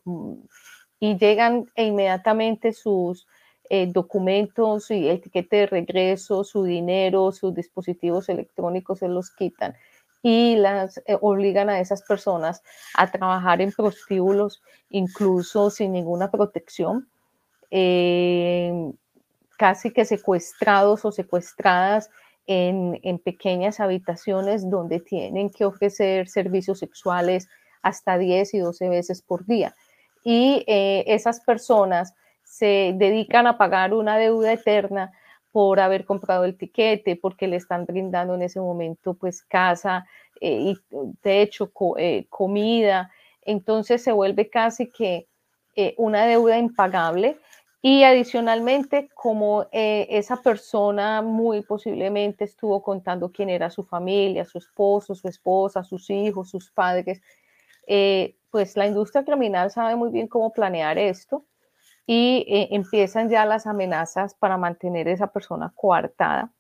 y 1.01 1.17
llegan 1.17 1.71
e 1.75 1.85
inmediatamente 1.85 2.73
sus 2.73 3.27
eh, 3.71 3.87
documentos 3.87 4.91
y 4.91 5.11
etiquete 5.11 5.57
de 5.57 5.67
regreso, 5.67 6.43
su 6.43 6.65
dinero, 6.65 7.33
sus 7.33 7.55
dispositivos 7.55 8.31
electrónicos 8.31 9.01
se 9.01 9.09
los 9.09 9.31
quitan 9.31 9.75
y 10.23 10.57
las 10.57 10.97
eh, 11.07 11.19
obligan 11.21 11.69
a 11.69 11.79
esas 11.79 12.03
personas 12.03 12.63
a 12.95 13.11
trabajar 13.11 13.61
en 13.61 13.71
prostíbulos, 13.73 14.63
incluso 14.89 15.69
sin 15.69 15.93
ninguna 15.93 16.31
protección, 16.31 17.11
eh, 17.71 18.73
casi 19.59 19.93
que 19.93 20.07
secuestrados 20.07 21.05
o 21.05 21.13
secuestradas 21.13 22.09
en, 22.47 22.99
en, 23.03 23.19
pequeñas 23.19 23.81
habitaciones 23.81 24.71
donde 24.71 25.01
tienen 25.01 25.51
que 25.51 25.67
ofrecer 25.67 26.27
servicios 26.29 26.79
sexuales 26.79 27.49
hasta 27.83 28.17
10 28.17 28.55
y 28.55 28.59
12 28.61 28.89
veces 28.89 29.21
por 29.21 29.45
día. 29.45 29.75
Y 30.25 30.65
esas 30.67 31.41
personas 31.41 32.15
se 32.49 32.95
dedican 32.97 33.47
a 33.47 33.59
pagar 33.59 33.93
una 33.93 34.17
deuda 34.17 34.53
eterna 34.53 35.13
por 35.53 35.81
haber 35.81 36.07
comprado 36.07 36.45
el 36.45 36.57
tiquete, 36.57 37.15
porque 37.15 37.47
le 37.47 37.57
están 37.57 37.85
brindando 37.85 38.35
en 38.35 38.43
ese 38.43 38.59
momento 38.59 39.15
pues 39.15 39.43
casa 39.43 40.07
eh, 40.41 40.59
y 40.59 40.79
techo, 41.21 41.71
eh, 41.99 42.27
comida. 42.31 43.11
Entonces 43.43 44.03
se 44.03 44.13
vuelve 44.13 44.49
casi 44.49 44.91
que 44.91 45.29
eh, 45.77 45.95
una 45.99 46.27
deuda 46.27 46.59
impagable 46.59 47.39
y 47.83 48.03
adicionalmente 48.03 49.11
como 49.15 49.67
esa 49.71 50.43
persona 50.43 51.23
muy 51.23 51.63
posiblemente 51.63 52.45
estuvo 52.45 52.83
contando 52.83 53.31
quién 53.31 53.51
era 53.51 53.71
su 53.71 53.85
familia, 53.85 54.45
su 54.45 54.59
esposo, 54.59 55.15
su 55.15 55.29
esposa, 55.29 55.85
sus 55.85 56.11
hijos, 56.11 56.51
sus 56.51 56.73
padres, 56.73 57.23
pues 58.51 58.77
la 58.77 58.87
industria 58.87 59.25
criminal 59.25 59.71
sabe 59.71 59.95
muy 59.95 60.11
bien 60.11 60.27
cómo 60.27 60.53
planear 60.53 60.99
esto 60.99 61.45
y 62.11 62.47
eh, 62.49 62.69
empiezan 62.71 63.29
ya 63.29 63.45
las 63.45 63.67
amenazas 63.67 64.35
para 64.35 64.57
mantener 64.57 65.09
a 65.09 65.13
esa 65.13 65.27
persona 65.27 65.75
coartada, 65.77 66.51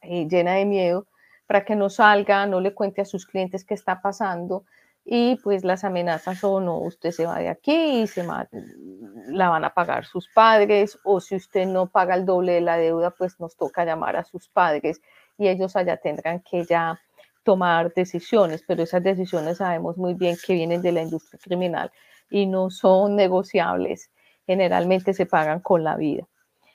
eh, 0.00 0.26
llena 0.26 0.54
de 0.54 0.64
miedo, 0.64 1.06
para 1.46 1.66
que 1.66 1.76
no 1.76 1.90
salga, 1.90 2.46
no 2.46 2.62
le 2.62 2.72
cuente 2.72 3.02
a 3.02 3.04
sus 3.04 3.26
clientes 3.26 3.66
qué 3.66 3.74
está 3.74 4.00
pasando 4.00 4.64
y 5.04 5.36
pues 5.42 5.64
las 5.64 5.84
amenazas 5.84 6.38
son 6.38 6.64
no, 6.64 6.78
usted 6.78 7.10
se 7.10 7.26
va 7.26 7.40
de 7.40 7.50
aquí 7.50 8.00
y 8.00 8.06
se 8.06 8.24
la 8.24 9.48
van 9.50 9.64
a 9.66 9.74
pagar 9.74 10.06
sus 10.06 10.30
padres 10.34 10.98
o 11.04 11.20
si 11.20 11.36
usted 11.36 11.66
no 11.66 11.90
paga 11.90 12.14
el 12.14 12.24
doble 12.24 12.52
de 12.54 12.62
la 12.62 12.78
deuda, 12.78 13.10
pues 13.10 13.38
nos 13.38 13.56
toca 13.56 13.84
llamar 13.84 14.16
a 14.16 14.24
sus 14.24 14.48
padres 14.48 15.02
y 15.36 15.48
ellos 15.48 15.76
allá 15.76 15.98
tendrán 15.98 16.40
que 16.40 16.64
ya 16.64 16.98
tomar 17.42 17.92
decisiones, 17.92 18.64
pero 18.66 18.82
esas 18.82 19.02
decisiones 19.02 19.58
sabemos 19.58 19.98
muy 19.98 20.14
bien 20.14 20.38
que 20.42 20.54
vienen 20.54 20.80
de 20.80 20.92
la 20.92 21.02
industria 21.02 21.38
criminal 21.44 21.92
y 22.30 22.46
no 22.46 22.70
son 22.70 23.14
negociables, 23.14 24.10
generalmente 24.50 25.14
se 25.14 25.26
pagan 25.26 25.60
con 25.60 25.84
la 25.84 25.94
vida. 25.94 26.26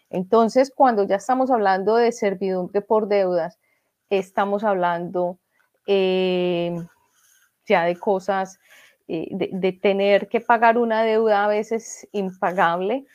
Entonces, 0.09 0.71
cuando 0.73 1.03
ya 1.03 1.17
estamos 1.17 1.51
hablando 1.51 1.97
de 1.97 2.13
servidumbre 2.13 2.81
por 2.81 3.09
deudas, 3.09 3.59
estamos 4.09 4.63
hablando 4.63 5.39
eh, 5.85 6.73
ya 7.67 7.83
de 7.83 7.97
cosas, 7.97 8.59
eh, 9.09 9.27
de, 9.29 9.73
tener 9.73 10.29
que 10.29 10.39
pagar 10.39 10.77
una 10.77 11.03
deuda 11.03 11.43
a 11.43 11.49
veces 11.49 12.07
impagable 12.13 13.05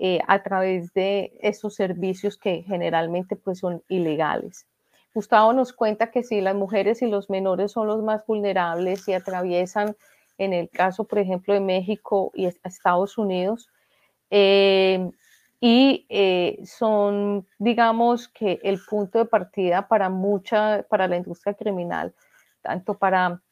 eh, 0.00 0.18
a 0.26 0.42
través 0.42 0.92
de 0.92 1.30
esos 1.40 1.76
servicios 1.76 2.36
que 2.36 2.64
generalmente 2.64 3.36
pues 3.36 3.60
son 3.60 3.80
ilegales. 3.88 4.66
Gustavo 5.14 5.52
nos 5.52 5.72
cuenta 5.72 6.10
que 6.10 6.24
si 6.24 6.40
las 6.40 6.56
mujeres 6.56 7.00
y 7.02 7.06
los 7.06 7.30
menores 7.30 7.70
son 7.70 7.86
los 7.86 8.02
más 8.02 8.26
vulnerables 8.26 9.06
y 9.06 9.12
atraviesan, 9.12 9.94
en 10.36 10.52
el 10.52 10.68
caso, 10.68 11.04
por 11.04 11.20
ejemplo, 11.20 11.54
de 11.54 11.60
México 11.60 12.32
y 12.34 12.46
Estados 12.64 13.18
Unidos, 13.18 13.68
y 14.30 16.06
son, 16.64 17.46
digamos, 17.58 18.28
que 18.28 18.60
el 18.62 18.80
punto 18.88 19.18
de 19.18 19.24
partida 19.24 19.88
para 19.88 20.08
mucha, 20.08 20.84
para 20.88 21.08
la 21.08 21.16
industria 21.16 21.54
criminal, 21.54 22.14
tanto 22.62 22.94
para 22.94 23.42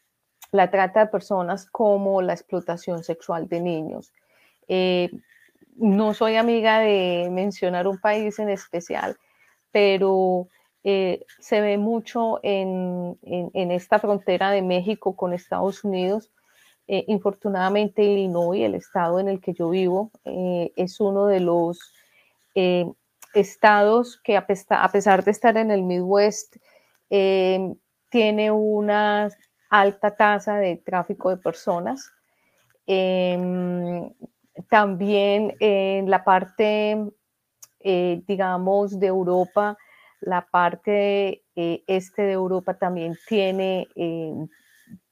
la 0.52 0.70
trata 0.70 1.00
de 1.00 1.06
personas 1.06 1.66
como 1.70 2.23
la 2.23 2.32
explotación 2.32 3.04
sexual 3.04 3.49
de 3.49 3.61
niños. 3.61 4.12
Eh, 4.68 5.11
no 5.76 6.14
soy 6.14 6.37
amiga 6.37 6.80
de 6.80 7.28
mencionar 7.30 7.87
un 7.87 7.99
país 7.99 8.38
en 8.38 8.49
especial, 8.49 9.16
pero 9.70 10.49
eh, 10.85 11.25
se 11.38 11.61
ve 11.61 11.78
mucho 11.78 12.40
en, 12.42 13.18
esta 13.52 13.99
frontera 13.99 14.50
de 14.50 14.62
México 14.62 15.14
con 15.14 15.32
Estados 15.32 15.85
Unidos. 15.85 16.30
Eh, 16.88 17.04
infortunadamente, 17.09 18.02
Illinois, 18.02 18.64
el 18.64 18.75
estado 18.75 19.21
en 19.21 19.28
el 19.28 19.40
que 19.40 19.52
yo 19.52 19.71
vivo, 19.71 20.11
es 20.25 21.00
uno 21.00 21.26
de 21.26 21.40
los 21.40 21.78
estados 23.35 24.21
que 24.25 24.37
a, 24.37 24.47
pesar 24.47 25.23
de 25.23 25.30
estar 25.30 25.57
en 25.57 25.71
el 25.71 25.83
Midwest, 25.83 26.57
tiene 27.09 28.50
una 28.50 29.28
alta 29.71 30.16
tasa 30.16 30.57
de 30.57 30.76
tráfico 30.76 31.30
de 31.30 31.37
personas. 31.37 32.11
Em, 32.87 34.11
también 34.68 35.54
en 35.61 36.11
la 36.11 36.25
parte, 36.25 36.97
eh, 37.80 38.23
digamos, 38.26 38.99
de 38.99 39.07
Europa, 39.09 39.76
la 40.21 40.47
parte 40.50 41.45
eh, 41.54 41.85
este 41.87 42.23
de 42.23 42.33
Europa 42.33 42.75
también 42.75 43.16
tiene 43.28 43.87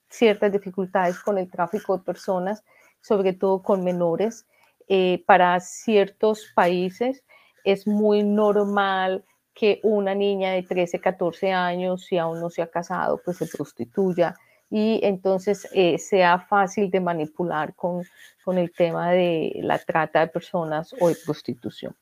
ciertas 0.09 0.53
dificultades 0.53 1.19
con 1.21 1.39
el 1.39 1.51
tráfico 1.51 1.97
de 1.97 2.05
personas, 2.05 2.65
sobre 3.01 3.33
todo 3.33 3.63
con 3.63 3.85
menores. 3.85 4.47
Eh, 4.89 5.25
para 5.27 5.59
ciertos 5.61 6.53
países 6.55 7.25
es 7.65 7.87
muy 7.87 8.23
normal 8.23 9.25
que 9.53 9.81
una 9.83 10.15
niña 10.15 10.53
de 10.53 10.63
13, 10.63 11.01
14 11.01 11.53
años, 11.53 12.05
si 12.05 12.19
aún 12.19 12.41
no 12.41 12.51
se 12.51 12.63
ha 12.63 12.71
casado, 12.71 13.21
pues 13.25 13.39
se 13.39 13.47
prostituya 13.47 14.37
y 14.71 15.01
entonces 15.03 15.69
eh, 15.73 15.99
sea 15.99 16.39
fácil 16.39 16.91
de 16.91 17.01
manipular 17.01 17.75
con, 17.75 18.05
con, 18.45 18.59
el 18.59 18.73
tema 18.73 19.11
de 19.13 19.53
la 19.63 19.79
trata 19.79 20.21
de 20.21 20.29
personas 20.29 20.95
o 21.01 21.09
de 21.09 21.17
prostitución. 21.25 21.97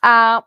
Ah, 0.00 0.46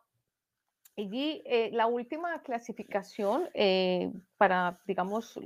y 0.96 1.44
eh, 1.46 1.70
la 1.74 1.88
última 1.88 2.42
clasificación 2.42 3.50
eh, 3.54 4.12
para, 4.38 4.80
digamos, 4.86 5.38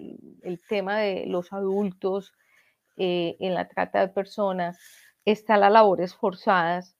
el 0.44 0.62
tema 0.68 1.00
de 1.00 1.26
los 1.26 1.52
adultos 1.52 2.34
en 3.02 3.54
la 3.54 3.70
trata 3.70 4.02
de 4.02 4.10
personas 4.10 4.78
está 5.24 5.56
las 5.56 5.72
labores 5.72 6.14
forzadas, 6.14 6.98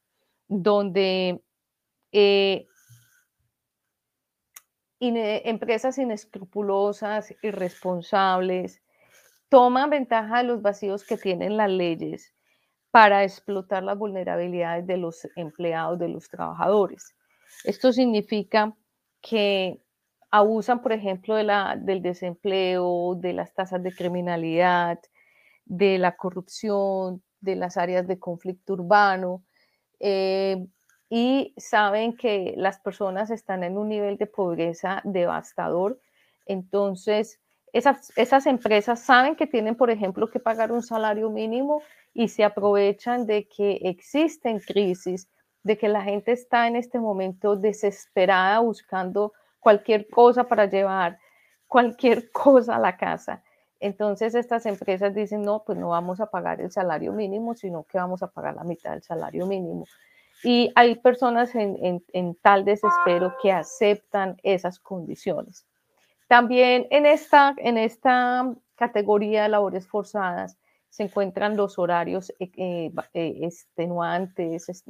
donde 0.48 1.44
empresas 5.02 5.98
inescrupulosas, 5.98 7.36
irresponsables, 7.42 8.82
toman 9.50 9.90
ventaja 9.90 10.38
de 10.38 10.46
los 10.46 10.62
vacíos 10.62 11.04
que 11.04 11.18
tienen 11.18 11.58
las 11.58 11.70
leyes 11.70 12.34
para 12.92 13.24
explotar 13.24 13.84
las 13.84 13.98
vulnerabilidades 13.98 14.88
de 14.88 14.98
los 14.98 15.28
empleados, 15.36 16.00
de 16.00 16.08
los 16.08 16.30
trabajadores. 16.30 17.14
Esto 17.64 17.92
significa 17.92 18.76
que 19.22 19.82
abusan, 20.32 20.82
por 20.82 20.94
ejemplo, 20.94 21.36
de 21.36 21.44
la, 21.44 21.76
del 21.76 22.02
desempleo, 22.02 23.16
de 23.16 23.34
las 23.34 23.54
tasas 23.54 23.82
de 23.84 23.94
criminalidad, 23.94 25.00
de 25.66 25.98
la 25.98 26.16
corrupción, 26.16 27.24
de 27.42 27.56
las 27.56 27.78
áreas 27.78 28.08
de 28.08 28.20
conflicto 28.20 28.74
urbano, 28.74 29.44
eh, 30.00 30.66
y 31.10 31.54
saben 31.58 32.16
que 32.16 32.54
las 32.58 32.80
personas 32.80 33.32
están 33.32 33.64
en 33.64 33.78
un 33.78 33.90
nivel 33.90 34.18
de 34.18 34.28
pobreza 34.28 35.02
devastador. 35.04 36.00
Entonces, 36.46 37.40
esas, 37.74 38.12
esas 38.16 38.46
empresas 38.46 39.00
saben 39.02 39.36
que 39.36 39.48
tienen, 39.48 39.76
por 39.76 39.90
ejemplo, 39.90 40.30
que 40.30 40.40
pagar 40.40 40.72
un 40.72 40.84
salario 40.84 41.30
mínimo 41.30 41.82
y 42.14 42.28
se 42.28 42.44
aprovechan 42.44 43.26
de 43.26 43.48
que 43.48 43.80
existen 43.84 44.60
crisis, 44.60 45.28
de 45.64 45.78
que 45.78 45.88
la 45.88 46.04
gente 46.04 46.32
está 46.32 46.68
en 46.68 46.76
este 46.76 47.00
momento 47.00 47.56
desesperada 47.56 48.60
buscando 48.60 49.34
cualquier 49.60 50.10
cosa 50.10 50.46
para 50.46 50.66
llevar 50.66 51.20
cualquier 51.68 52.32
cosa 52.32 52.76
a 52.76 52.80
la 52.80 52.98
casa. 52.98 53.44
Entonces 53.80 54.36
estas 54.36 54.66
empresas 54.66 55.16
dicen, 55.16 55.42
no, 55.42 55.64
pues 55.64 55.78
no 55.78 55.90
vamos 55.90 56.20
a 56.20 56.30
pagar 56.30 56.60
el 56.60 56.72
salario 56.72 57.14
mínimo, 57.14 57.56
sino 57.56 57.84
que 57.84 57.98
vamos 57.98 58.22
a 58.22 58.28
pagar 58.28 58.56
la 58.56 58.64
mitad 58.64 58.92
del 58.92 59.04
salario 59.04 59.46
mínimo. 59.46 59.86
Y 60.44 60.72
hay 60.76 60.96
personas 60.96 61.54
en, 61.54 62.36
tal 62.42 62.64
desespero 62.66 63.36
que 63.42 63.52
aceptan 63.52 64.38
esas 64.44 64.80
condiciones. 64.80 65.66
También 66.28 66.88
en 66.92 67.06
esta, 67.06 67.54
en 67.58 67.78
esta 67.78 68.54
categoría 68.76 69.44
de 69.44 69.50
labores 69.50 69.88
forzadas 69.88 70.58
se 70.90 71.04
encuentran 71.04 71.56
los 71.56 71.78
horarios 71.78 72.32
eh, 72.40 72.52
eh, 72.58 72.92
eh, 73.14 73.40
extenuantes. 73.44 74.84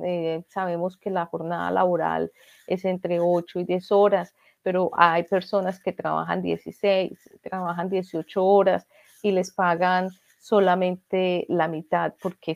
sabemos 0.48 0.98
que 0.98 1.10
la 1.10 1.26
jornada 1.26 1.70
laboral 1.72 2.32
es 2.68 2.86
entre 2.86 3.20
8 3.20 3.60
y 3.60 3.64
10 3.66 3.92
horas, 3.92 4.34
pero 4.62 4.92
hay 4.94 5.24
personas 5.24 5.80
que 5.82 5.92
trabajan 5.92 6.42
16, 6.42 7.30
trabajan 7.42 7.90
18 7.90 8.44
horas 8.44 8.88
y 9.22 9.32
les 9.32 9.52
pagan 9.52 10.10
solamente 10.40 11.46
la 11.50 11.68
mitad 11.68 12.14
porque 12.22 12.56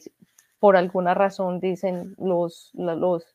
por 0.60 0.78
alguna 0.78 1.14
razón 1.14 1.60
dicen 1.60 2.16
los, 2.18 2.72
los 2.74 3.26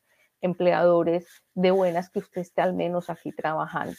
empleadores 0.40 1.26
de 1.54 1.70
buenas 1.70 2.08
que 2.08 2.20
usted 2.20 2.40
esté 2.40 2.62
al 2.62 2.72
menos 2.72 3.10
aquí 3.10 3.32
trabajando. 3.32 3.96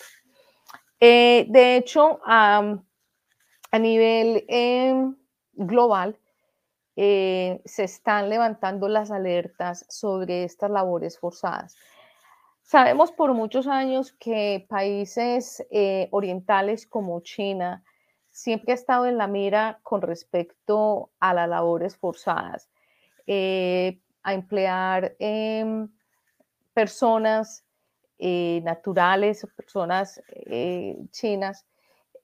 De 1.00 1.76
hecho, 1.78 2.20
a 2.26 3.78
nivel 3.78 4.44
em, 4.48 5.16
global, 5.60 6.18
eh, 6.96 7.62
se 7.66 7.84
están 7.84 8.30
levantando 8.30 8.88
las 8.88 9.12
alertas 9.12 9.86
sobre 9.90 10.44
estas 10.44 10.72
labores 10.72 11.20
forzadas. 11.20 11.76
Sabemos 12.62 13.12
por 13.12 13.34
muchos 13.34 13.68
años 13.68 14.14
que 14.14 14.66
países 14.70 15.66
eh, 15.72 16.08
orientales 16.12 16.86
como 16.88 17.20
China 17.22 17.84
siempre 18.32 18.72
ha 18.72 18.76
estado 18.76 19.06
en 19.06 19.18
la 19.18 19.28
mira 19.28 19.80
con 19.84 20.02
respecto 20.02 21.12
a 21.20 21.34
las 21.34 21.50
labores 21.50 21.98
forzadas. 21.98 22.70
Eh, 23.28 24.00
a 24.24 24.34
emplear 24.34 25.16
em, 25.20 25.88
personas 26.74 27.64
naturales, 28.62 29.48
personas 29.56 30.22
chinas 31.12 31.66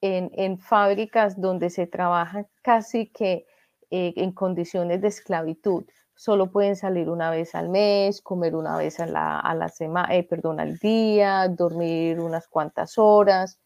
en, 0.06 0.58
fábricas 0.58 1.40
donde 1.40 1.70
se 1.70 1.86
trabaja 1.86 2.46
casi 2.62 3.08
que 3.08 3.46
en 3.90 4.32
condiciones 4.32 5.00
de 5.00 5.08
esclavitud. 5.08 5.84
Solo 6.14 6.50
pueden 6.50 6.76
salir 6.76 7.08
una 7.08 7.30
vez 7.30 7.54
al 7.54 7.68
mes, 7.68 8.20
comer 8.20 8.54
una 8.56 8.76
vez 8.76 9.00
a 9.00 9.06
la, 9.06 9.38
a 9.38 9.54
la 9.54 9.68
semana, 9.68 10.08
perdón, 10.28 10.60
al 10.60 10.78
día, 10.78 11.46
dormir 11.48 12.20
unas 12.20 12.48
cuantas 12.48 12.98
horas. 12.98 13.60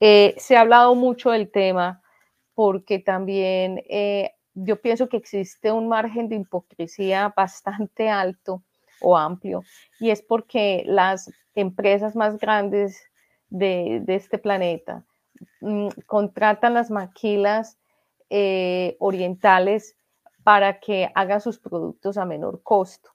se 0.00 0.56
ha 0.56 0.60
hablado 0.60 0.94
mucho 0.94 1.30
del 1.30 1.50
tema 1.50 2.02
porque 2.54 2.98
también 2.98 3.80
yo 4.54 4.80
pienso 4.80 5.08
que 5.08 5.16
existe 5.16 5.72
un 5.72 5.88
margen 5.88 6.28
de 6.28 6.36
hipocresía 6.36 7.32
bastante 7.36 8.08
alto 8.08 8.62
o 9.00 9.18
amplio, 9.18 9.62
y 10.00 10.10
es 10.10 10.22
porque 10.22 10.84
las 10.86 11.30
empresas 11.54 12.16
más 12.16 12.38
grandes 12.38 13.02
de, 13.50 14.02
este 14.06 14.38
planeta 14.38 15.04
mm, 15.60 15.88
contratan 16.06 16.74
las 16.74 16.90
maquilas 16.90 17.78
eh, 18.30 18.96
orientales 19.00 19.96
para 20.42 20.80
que 20.80 21.10
hagan 21.14 21.40
sus 21.40 21.58
productos 21.58 22.18
a 22.18 22.24
menor 22.24 22.62
costo. 22.62 23.10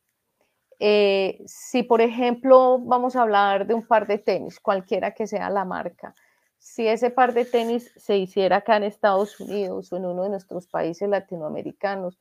Eh, 0.79 1.41
si, 1.45 1.83
por 1.83 2.01
ejemplo, 2.01 2.79
vamos 2.79 3.15
a 3.15 3.21
hablar 3.21 3.67
de 3.67 3.73
un 3.73 3.85
par 3.85 4.07
de 4.07 4.17
tenis, 4.17 4.59
cualquiera 4.59 5.13
que 5.13 5.27
sea 5.27 5.49
la 5.49 5.65
marca, 5.65 6.15
si 6.57 6.87
ese 6.87 7.09
par 7.09 7.33
de 7.33 7.45
tenis 7.45 7.91
se 7.95 8.17
hiciera 8.17 8.57
acá 8.57 8.77
en 8.77 8.83
Estados 8.83 9.39
Unidos 9.39 9.91
o 9.91 9.97
en 9.97 10.05
uno 10.05 10.23
de 10.23 10.29
nuestros 10.29 10.67
países 10.67 11.07
latinoamericanos, 11.07 12.19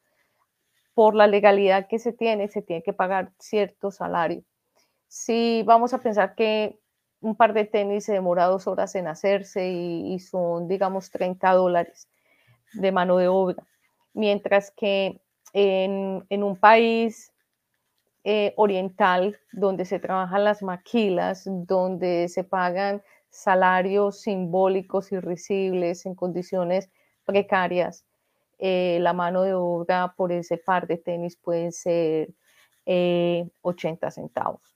por 0.94 1.14
la 1.14 1.29
legalidad 1.29 1.87
que 1.87 2.01
se 2.01 2.12
tiene, 2.12 2.49
se 2.49 2.61
tiene 2.61 2.83
que 2.83 2.92
pagar 2.92 3.31
cierto 3.38 3.92
salario. 3.92 4.42
Si 5.07 5.62
vamos 5.64 5.94
a 5.94 5.99
pensar 5.99 6.35
que 6.35 6.81
un 7.20 7.35
par 7.35 7.52
de 7.52 7.64
tenis 7.64 8.04
se 8.04 8.12
demora 8.12 8.46
dos 8.46 8.66
horas 8.66 8.94
en 8.94 9.09
hacerse 9.09 9.68
y, 9.70 10.18
son, 10.20 10.68
digamos, 10.68 11.11
30 11.11 11.52
dólares 11.52 12.09
de 12.74 12.92
mano 12.92 13.16
de 13.16 13.28
obra, 13.28 13.66
mientras 14.14 14.70
que 14.70 15.20
en, 15.52 16.24
un 16.31 16.57
país 16.57 17.33
eh, 18.24 18.52
oriental 18.57 19.38
donde 19.52 19.85
se 19.85 19.98
trabajan 19.98 20.44
las 20.44 20.62
maquilas, 20.62 21.44
donde 21.46 22.28
se 22.28 22.44
pagan 22.44 23.02
salarios 23.31 24.20
simbólicos 24.20 25.12
y 25.12 25.18
risibles 25.18 26.07
en 26.07 26.14
condiciones 26.14 26.90
precarias, 27.24 28.04
eh, 28.59 28.98
la 29.00 29.12
mano 29.12 29.42
de 29.42 29.54
obra 29.54 30.14
por 30.16 30.33
ese 30.33 30.59
par 30.59 30.87
de 30.87 30.98
tenis 30.98 31.37
puede 31.37 31.72
ser 31.72 32.31
80 32.85 34.07
eh, 34.07 34.11
centavos. 34.11 34.67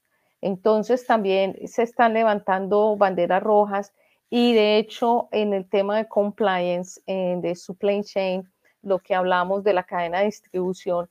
Entonces 0.42 1.06
también 1.06 1.56
se 1.66 1.84
están 1.84 2.14
levantando 2.14 2.96
banderas 2.96 3.42
rojas 3.42 3.94
y 4.28 4.52
de 4.52 4.76
hecho 4.76 5.28
en 5.30 5.54
el 5.54 5.68
tema 5.68 5.96
de 5.96 6.08
compliance, 6.08 7.00
de 7.06 7.54
supply 7.54 8.02
chain, 8.02 8.50
lo 8.82 8.98
que 8.98 9.14
hablamos 9.14 9.62
de 9.62 9.72
la 9.72 9.84
cadena 9.84 10.18
de 10.18 10.26
distribución, 10.26 11.08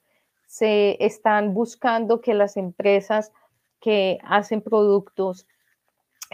se 0.48 0.98
están 1.04 1.54
buscando 1.54 2.20
que 2.20 2.34
las 2.34 2.58
empresas 2.58 3.32
que 3.80 4.20
hacen 4.24 4.62
productos 4.62 5.48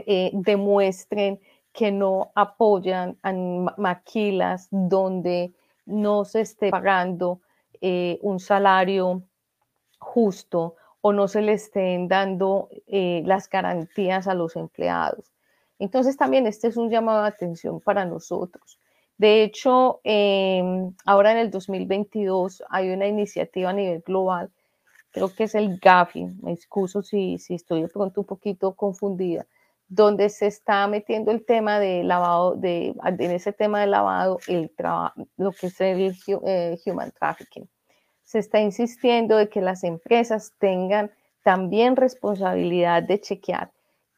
eh, 0.06 0.32
demuestren 0.34 1.40
que 1.72 1.92
no 1.92 2.32
apoyan 2.34 3.18
a 3.22 3.32
maquilas 3.78 4.68
donde 4.72 5.54
no 5.86 6.26
se 6.26 6.42
esté 6.42 6.72
pagando 6.72 7.42
eh, 7.80 8.18
un 8.24 8.40
salario 8.40 9.22
justo 10.00 10.76
o 11.08 11.14
no 11.14 11.30
se 11.30 11.42
le 11.42 11.54
estén 11.54 12.10
dando 12.10 12.68
eh, 12.86 13.22
las 13.26 13.50
garantías 13.50 14.28
a 14.28 14.34
los 14.34 14.58
empleados. 14.58 15.32
Entonces 15.80 16.18
también 16.18 16.48
este 16.48 16.68
es 16.68 16.76
un 16.76 16.90
llamado 16.90 17.22
de 17.22 17.30
atención 17.30 17.80
para 17.80 18.04
nosotros. 18.04 18.78
De 19.18 19.42
hecho, 19.42 20.02
em, 20.04 20.94
ahora 21.06 21.32
en 21.32 21.38
el 21.38 21.50
2022 21.50 22.62
hay 22.70 22.90
una 22.90 23.08
iniciativa 23.08 23.70
a 23.70 23.74
nivel 23.74 24.02
global, 24.02 24.52
creo 25.12 25.34
que 25.34 25.46
es 25.46 25.56
el 25.56 25.80
GAFI, 25.80 26.26
me 26.44 26.52
excuso 26.52 27.02
si, 27.02 27.38
si 27.38 27.56
estoy 27.56 27.84
de 27.84 27.88
pronto 27.88 28.22
un 28.22 28.28
poquito 28.28 28.74
confundida, 28.74 29.46
donde 29.88 30.28
se 30.28 30.48
está 30.48 30.86
metiendo 30.88 31.32
el 31.32 31.46
tema 31.46 31.80
de 31.80 32.04
lavado, 32.04 32.56
de, 32.56 32.94
en 33.06 33.32
ese 33.32 33.54
tema 33.54 33.80
de 33.80 33.88
lavado, 33.88 34.40
el 34.48 34.70
lo 35.38 35.52
que 35.54 35.68
es 35.68 35.80
el 35.80 36.14
eh, 36.46 36.78
human 36.86 37.12
trafficking. 37.18 37.70
Se 38.28 38.40
está 38.40 38.60
insistiendo 38.60 39.38
de 39.38 39.48
que 39.48 39.62
las 39.62 39.84
empresas 39.84 40.54
tengan 40.60 41.12
también 41.44 41.96
responsabilidad 41.96 43.02
de 43.04 43.22
chequear 43.22 43.72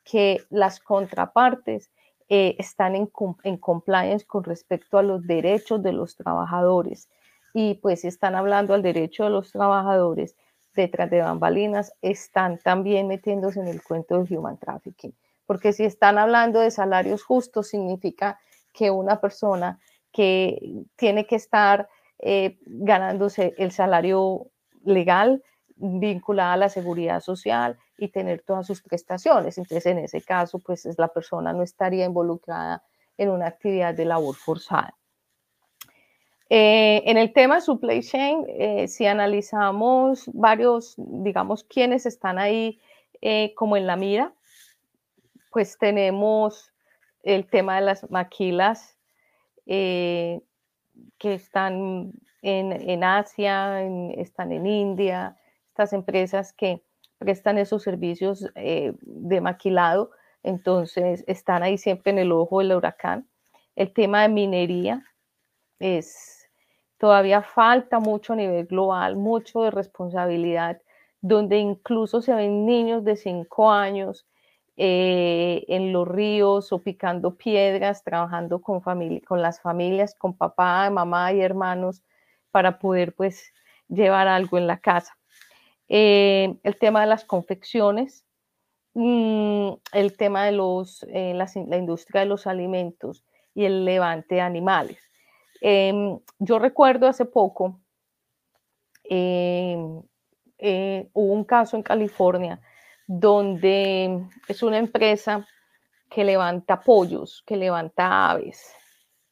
que 0.03 0.41
las 0.49 0.79
contrapartes 0.79 1.91
eh, 2.27 2.55
están 2.57 2.95
en, 2.95 3.11
en 3.43 3.57
compliance 3.57 4.25
con 4.25 4.43
respecto 4.43 4.97
a 4.97 5.03
los 5.03 5.25
derechos 5.27 5.83
de 5.83 5.93
los 5.93 6.15
trabajadores. 6.15 7.09
Y 7.53 7.75
pues 7.75 8.03
están 8.05 8.33
hablando 8.33 8.73
al 8.73 8.81
derecho 8.81 9.25
de 9.25 9.29
los 9.29 9.51
trabajadores 9.51 10.35
detrás 10.73 11.09
de 11.09 11.21
bambalinas, 11.21 11.93
están 12.01 12.57
también 12.57 13.07
metiéndose 13.07 13.59
en 13.59 13.67
el 13.67 13.83
cuento 13.83 14.17
del 14.17 14.37
human 14.37 14.57
trafficking 14.57 15.13
porque 15.49 15.73
si 15.73 15.83
están 15.83 16.19
hablando 16.19 16.59
de 16.59 16.69
salarios 16.69 17.23
justos, 17.23 17.69
significa 17.69 18.39
que 18.71 18.91
una 18.91 19.19
persona 19.19 19.79
que 20.11 20.83
tiene 20.95 21.25
que 21.25 21.37
estar 21.37 21.89
eh, 22.19 22.58
ganándose 22.65 23.53
el 23.58 23.71
salario 23.71 24.47
legal 24.84 25.43
vinculada 25.75 26.53
a 26.53 26.58
la 26.58 26.69
seguridad 26.69 27.21
social 27.21 27.77
y 27.97 28.10
tener 28.10 28.41
todas 28.41 28.67
sus 28.67 28.82
prestaciones. 28.82 29.58
Entonces, 29.58 29.86
en 29.86 29.99
ese 29.99 30.21
caso, 30.21 30.60
pues 30.60 30.88
la 30.97 31.08
persona 31.08 31.53
no 31.53 31.63
estaría 31.63 32.05
involucrada 32.05 32.84
en 33.17 33.29
una 33.29 33.47
actividad 33.47 33.93
de 33.93 34.05
labor 34.05 34.36
forzada. 34.36 34.95
Eh, 36.49 37.03
en 37.05 37.17
el 37.17 37.32
tema 37.32 37.62
supply 37.62 38.01
chain, 38.01 38.45
eh, 38.47 38.88
si 38.88 39.05
analizamos 39.05 40.29
varios, 40.34 40.95
digamos, 40.97 41.63
quienes 41.63 42.05
están 42.05 42.39
ahí 42.39 42.79
como 43.55 43.75
en 43.75 43.86
la 43.86 43.97
mira, 43.97 44.34
pues 45.51 45.77
tenemos 45.77 46.71
el 47.23 47.47
tema 47.47 47.75
de 47.75 47.82
las 47.82 48.10
maquilas 48.10 48.97
eh, 49.65 50.41
que 51.17 51.33
están 51.33 52.13
en, 52.41 53.03
Asia, 53.03 53.83
están 54.13 54.51
en 54.51 54.65
India, 54.65 55.38
estas 55.69 55.93
empresas 55.93 56.53
que 56.53 56.83
prestan 57.17 57.57
esos 57.57 57.83
servicios 57.83 58.49
eh, 58.55 58.93
de 59.01 59.41
maquilado, 59.41 60.12
entonces 60.43 61.23
están 61.27 61.63
ahí 61.63 61.77
siempre 61.77 62.12
en 62.12 62.19
el 62.19 62.31
ojo 62.31 62.59
del 62.59 62.73
huracán. 62.73 63.27
El 63.75 63.93
tema 63.93 64.21
de 64.21 64.29
minería 64.29 65.03
es, 65.79 66.49
todavía 66.97 67.41
falta 67.41 67.99
mucho 67.99 68.33
a 68.33 68.35
nivel 68.38 68.65
global, 68.65 69.15
mucho 69.17 69.63
de 69.63 69.71
responsabilidad, 69.71 70.81
donde 71.21 71.57
incluso 71.57 72.21
se 72.21 72.33
ven 72.33 72.65
niños 72.65 73.03
de 73.03 73.17
5 73.17 73.71
años 73.71 74.25
eh, 74.81 75.65
en 75.67 75.91
los 75.91 76.07
ríos 76.07 76.71
o 76.71 76.81
picando 76.81 77.35
piedras, 77.35 78.01
trabajando 78.01 78.61
con, 78.61 78.79
con 78.79 79.41
las 79.41 79.59
familias, 79.59 80.15
con 80.15 80.37
papá, 80.37 80.89
mamá 80.89 81.33
y 81.33 81.41
hermanos 81.41 82.01
para 82.49 82.79
poder 82.79 83.13
pues 83.13 83.51
llevar 83.89 84.29
algo 84.29 84.57
en 84.57 84.67
la 84.67 84.77
casa. 84.79 85.17
Eh, 85.89 86.55
el 86.63 86.77
tema 86.79 87.01
de 87.01 87.07
las 87.07 87.25
confecciones, 87.25 88.23
mm, 88.93 89.71
el 89.91 90.15
tema 90.15 90.45
de 90.45 90.53
los, 90.53 91.05
eh, 91.09 91.33
la, 91.33 91.77
industria 91.77 92.21
de 92.21 92.27
los 92.27 92.47
alimentos 92.47 93.25
y 93.53 93.65
el 93.65 93.83
levante 93.83 94.35
de 94.35 94.41
animales. 94.41 94.99
Em, 95.59 96.17
yo 96.37 96.57
recuerdo 96.57 97.05
hace 97.09 97.25
poco, 97.25 97.81
em, 99.03 100.01
hubo 101.13 101.33
un 101.33 101.43
caso 101.43 101.75
en 101.75 101.83
California 101.83 102.61
donde 103.11 104.23
es 104.47 104.61
una 104.61 104.77
empresa 104.77 105.47
que 106.11 106.23
levanta 106.23 106.79
pollos, 106.79 107.41
que 107.43 107.57
levanta 107.57 108.29
aves 108.29 108.71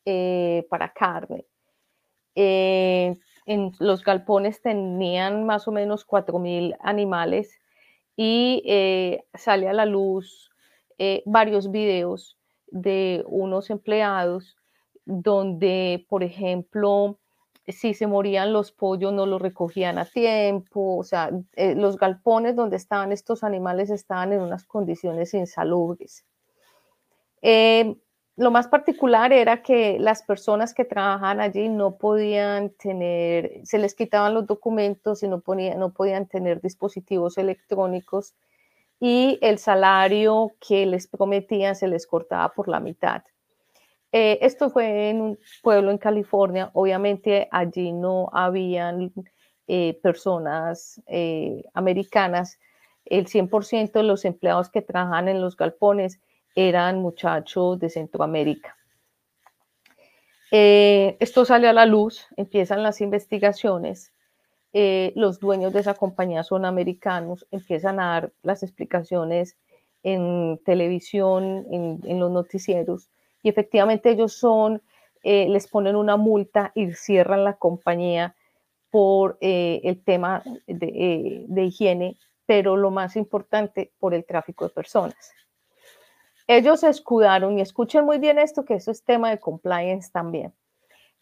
eh, 0.04 0.66
para 0.68 0.92
carne. 0.92 1.46
Eh, 2.34 3.16
en 3.46 3.72
los 3.78 4.04
galpones 4.04 4.64
tenían 4.64 5.46
más 5.46 5.68
o 5.68 5.72
menos 5.72 6.08
4.000 6.08 6.76
animales 6.80 7.56
y 8.16 8.64
eh, 8.66 9.26
sale 9.36 9.70
a 9.70 9.74
la 9.74 9.86
luz 9.86 10.50
varios 11.26 11.70
videos 11.70 12.36
de 12.66 13.24
unos 13.28 13.70
empleados 13.70 14.58
donde, 15.06 16.04
por 16.10 16.24
ejemplo, 16.24 17.20
si 17.68 17.94
se 17.94 18.08
morían 18.08 18.54
los 18.54 18.72
pollos 18.72 19.14
no 19.14 19.26
los 19.26 19.42
recogían 19.42 19.98
a 19.98 20.06
tiempo, 20.06 20.98
o 20.98 21.04
sea, 21.04 21.32
eh, 21.56 21.76
los 21.76 21.98
galpones 21.98 22.56
donde 22.56 22.78
estaban 22.78 23.12
estos 23.12 23.44
animales 23.44 23.90
estaban 23.90 24.34
en 24.34 24.42
unas 24.42 24.66
condiciones 24.66 25.34
insalubres. 25.34 26.26
Eh, 27.42 27.98
lo 28.38 28.52
más 28.52 28.68
particular 28.68 29.34
era 29.34 29.64
que 29.64 29.98
las 30.00 30.22
personas 30.22 30.74
que 30.74 30.86
trabajaban 30.86 31.42
allí 31.42 31.70
no 31.70 31.98
podían 31.98 32.70
tener, 32.70 33.62
se 33.64 33.80
les 33.80 33.96
quitaban 33.96 34.34
los 34.34 34.46
documentos 34.46 35.24
y 35.24 35.28
no, 35.28 35.42
no 35.78 35.94
podían 35.94 36.28
tener 36.28 36.62
dispositivos 36.62 37.38
electrónicos 37.38 38.36
y 39.00 39.40
el 39.42 39.58
salario 39.58 40.52
que 40.60 40.86
les 40.86 41.08
prometían 41.08 41.76
se 41.76 41.88
les 41.88 42.08
cortaba 42.08 42.54
por 42.54 42.68
la 42.68 42.80
mitad. 42.80 43.24
Eh, 44.20 44.40
esto 44.42 44.72
fue 44.72 45.12
en 45.12 45.22
un 45.22 45.40
pueblo 45.62 45.92
en 45.92 46.00
California. 46.00 46.72
Obviamente 46.74 47.48
allí 47.52 47.92
no 47.92 48.32
habían 48.34 49.14
eh, 49.68 50.00
personas 50.02 51.00
eh, 51.06 51.64
americanas. 51.76 52.58
El 53.06 53.28
100% 53.28 53.92
de 53.92 54.02
los 54.02 54.26
empleados 54.26 54.70
que 54.72 54.82
trabajan 54.82 55.28
en 55.28 55.40
los 55.40 55.56
galpones 55.56 56.20
eran 56.56 57.00
muchachos 57.00 57.78
de 57.78 57.92
Centroamérica. 57.92 58.76
esto 60.50 61.46
sale 61.46 61.68
a 61.68 61.74
la 61.74 61.86
luz, 61.86 62.26
empiezan 62.38 62.82
las 62.82 63.02
investigaciones. 63.02 64.14
los 64.74 65.40
dueños 65.40 65.74
de 65.74 65.82
esa 65.82 65.94
compañía 65.94 66.44
son 66.44 66.66
americanos, 66.66 67.46
empiezan 67.52 68.00
a 68.00 68.06
dar 68.14 68.34
las 68.42 68.64
explicaciones 68.64 69.58
en 70.02 70.60
televisión, 70.66 71.68
en 71.72 72.20
los 72.20 72.32
noticieros 72.32 73.12
y 73.44 73.50
efectivamente 73.50 74.10
ellos 74.10 74.34
son, 74.34 74.82
eh, 75.24 75.48
les 75.50 75.68
ponen 75.68 75.96
una 75.96 76.18
multa 76.18 76.72
y 76.76 76.94
cierran 76.94 77.44
la 77.44 77.54
compañía 77.54 78.36
por 78.90 79.38
eh, 79.42 79.82
el 79.84 80.04
tema 80.04 80.44
eh, 80.68 81.46
de, 81.48 81.64
higiene, 81.64 82.18
pero 82.46 82.78
lo 82.78 82.92
más 82.92 83.16
importante, 83.16 83.92
por 84.00 84.14
el 84.14 84.26
tráfico 84.26 84.66
de 84.66 84.74
personas. 84.74 85.34
ellos 86.48 86.84
escudaron, 86.84 87.58
y 87.58 87.62
escuchen 87.62 88.06
muy 88.06 88.20
bien 88.20 88.40
esto, 88.40 88.64
que 88.64 88.76
eso 88.76 88.92
es 88.92 89.04
tema 89.04 89.30
de 89.30 89.40
compliance 89.40 90.10
también. 90.12 90.54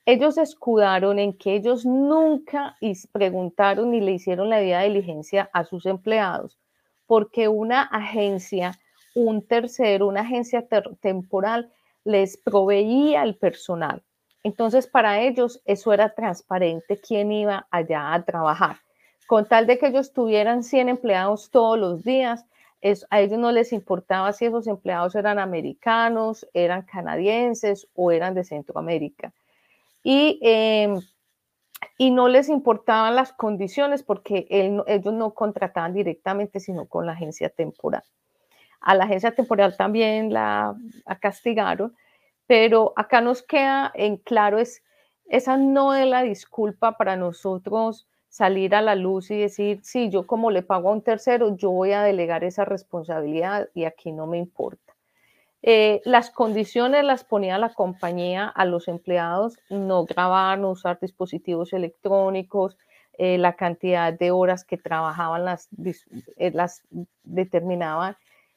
Ellos 0.06 0.38
escudaron 0.38 1.18
en 1.18 1.36
que 1.36 1.56
ellos 1.56 1.84
nunca 1.84 2.78
preguntaron 3.12 3.90
ni 3.90 4.02
le 4.02 4.12
hicieron 4.12 4.50
la 4.50 4.58
debida 4.58 4.84
diligencia 4.84 5.50
a 5.52 5.66
sus 5.66 5.88
empleados, 5.88 6.60
porque 7.08 7.48
una 7.48 7.82
agencia, 7.82 8.80
un 9.16 9.48
tercero, 9.48 10.08
una 10.08 10.22
agencia 10.22 10.68
temporal 11.02 11.72
les 12.06 12.38
proveía 12.38 13.24
el 13.24 13.36
personal. 13.36 14.02
Entonces, 14.44 14.88
para 14.88 15.20
ellos 15.22 15.62
eso 15.66 15.92
era 15.92 16.14
transparente 16.14 17.02
quién 17.02 17.32
iba 17.32 17.68
allá 17.72 18.14
a 18.14 18.24
trabajar. 18.24 18.78
Con 19.28 19.48
tal 19.48 19.66
de 19.66 19.80
que 19.80 19.88
ellos 19.88 20.14
tuvieran 20.14 20.64
100 20.64 20.90
empleados 20.90 21.50
todos 21.50 21.80
los 21.80 22.04
días, 22.04 22.46
a 23.10 23.22
ellos 23.22 23.40
no 23.40 23.52
les 23.52 23.74
importaba 23.74 24.32
si 24.32 24.46
esos 24.46 24.68
empleados 24.68 25.16
eran 25.16 25.40
americanos, 25.40 26.48
eran 26.54 26.84
canadienses 26.84 27.88
o 27.96 28.12
eran 28.12 28.36
de 28.36 28.44
Centroamérica. 28.44 29.34
Y, 30.04 30.40
em, 30.44 31.02
y 31.98 32.12
no 32.12 32.28
les 32.28 32.50
importaban 32.50 33.16
las 33.16 33.34
condiciones 33.34 34.04
porque 34.04 34.46
ellos 34.50 35.14
no 35.14 35.34
contrataban 35.34 35.94
directamente, 35.94 36.60
sino 36.60 36.88
con 36.88 37.08
la 37.08 37.14
agencia 37.14 37.50
temporal. 37.50 38.04
A 38.80 38.96
la 38.96 39.06
agencia 39.06 39.32
temporal 39.34 39.76
también 39.78 40.32
la, 40.32 40.76
castigaron, 41.20 41.96
pero 42.48 42.94
acá 42.96 43.22
nos 43.22 43.44
queda 43.44 43.92
en 43.96 44.18
claro 44.18 44.60
es 44.60 44.84
esa 45.28 45.58
no 45.58 45.96
es 45.96 46.06
la 46.06 46.22
disculpa 46.22 46.98
para 46.98 47.16
nosotros 47.16 48.08
salir 48.30 48.76
a 48.76 48.82
la 48.82 48.96
luz 48.96 49.32
y 49.32 49.40
decir, 49.40 49.80
sí, 49.82 50.10
yo 50.10 50.28
como 50.28 50.52
le 50.52 50.62
pago 50.62 50.90
a 50.90 50.92
un 50.92 51.02
tercero, 51.02 51.56
yo 51.56 51.72
voy 51.72 51.94
a 51.94 52.04
delegar 52.04 52.44
esa 52.44 52.66
responsabilidad 52.66 53.70
y 53.74 53.86
aquí 53.86 54.12
no 54.12 54.28
me 54.28 54.38
importa. 54.38 54.94
Eh, 55.64 56.02
las 56.06 56.30
condiciones 56.30 57.04
las 57.04 57.24
ponía 57.24 57.58
la 57.58 57.74
compañía 57.74 58.48
a 58.48 58.66
los 58.66 58.88
empleados, 58.88 59.58
no 59.70 60.06
grabar, 60.06 60.60
no 60.60 60.70
usar 60.70 61.00
dispositivos 61.00 61.74
electrónicos, 61.74 62.78
eh, 63.18 63.38
la 63.40 63.56
cantidad 63.56 64.14
de 64.14 64.30
horas 64.30 64.64
que 64.64 64.78
trabajaban 64.78 65.46
las, 65.46 65.70
eh, 66.38 66.52
las 66.52 66.84
determinaban 67.24 68.16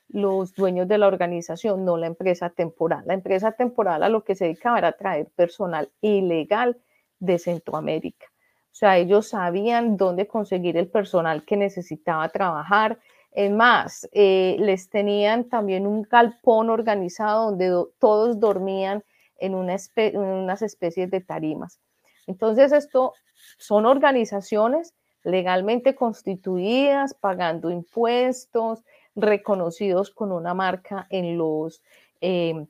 los 0.09 0.55
dueños 0.55 0.89
de 0.89 0.99
la 0.99 1.07
organización, 1.07 1.85
no 1.85 1.97
la 1.97 2.07
empresa 2.07 2.51
temporal. 2.51 3.05
La 3.07 3.15
empresa 3.15 3.53
temporal 3.53 4.03
a 4.03 4.09
lo 4.09 4.25
que 4.25 4.35
se 4.35 4.47
dedicaba 4.47 4.79
era 4.79 4.93
traer 4.93 5.29
personal 5.37 5.91
ilegal 6.01 6.79
de 7.19 7.39
Centroamérica. 7.39 8.27
O 8.73 8.77
sea, 8.79 8.97
ellos 8.97 9.29
sabían 9.29 9.97
dónde 9.97 10.27
conseguir 10.27 10.77
el 10.77 10.89
personal 10.89 11.45
que 11.45 11.57
necesitaba 11.57 12.29
trabajar. 12.29 12.99
Es 13.33 13.51
más, 13.51 14.09
eh, 14.13 14.57
les 14.61 14.89
tenían 14.89 15.49
también 15.49 15.87
un 15.87 16.03
galpón 16.03 16.71
organizado 16.71 17.51
donde 17.51 17.87
todos 17.99 18.39
dormían 18.39 19.03
en, 19.39 19.55
unas 19.55 20.63
especies 20.63 21.11
de 21.11 21.21
tarimas. 21.21 21.81
Entonces, 22.27 22.73
esto 22.73 23.15
son 23.59 23.87
organizaciones 23.87 24.95
legalmente 25.25 25.95
constituidas, 25.95 27.15
pagando 27.15 27.71
impuestos, 27.71 28.85
reconocidos 29.21 30.11
con 30.11 30.33
una 30.33 30.55
marca 30.55 31.07
en 31.11 31.37
los 31.37 31.83
eh, 32.21 32.67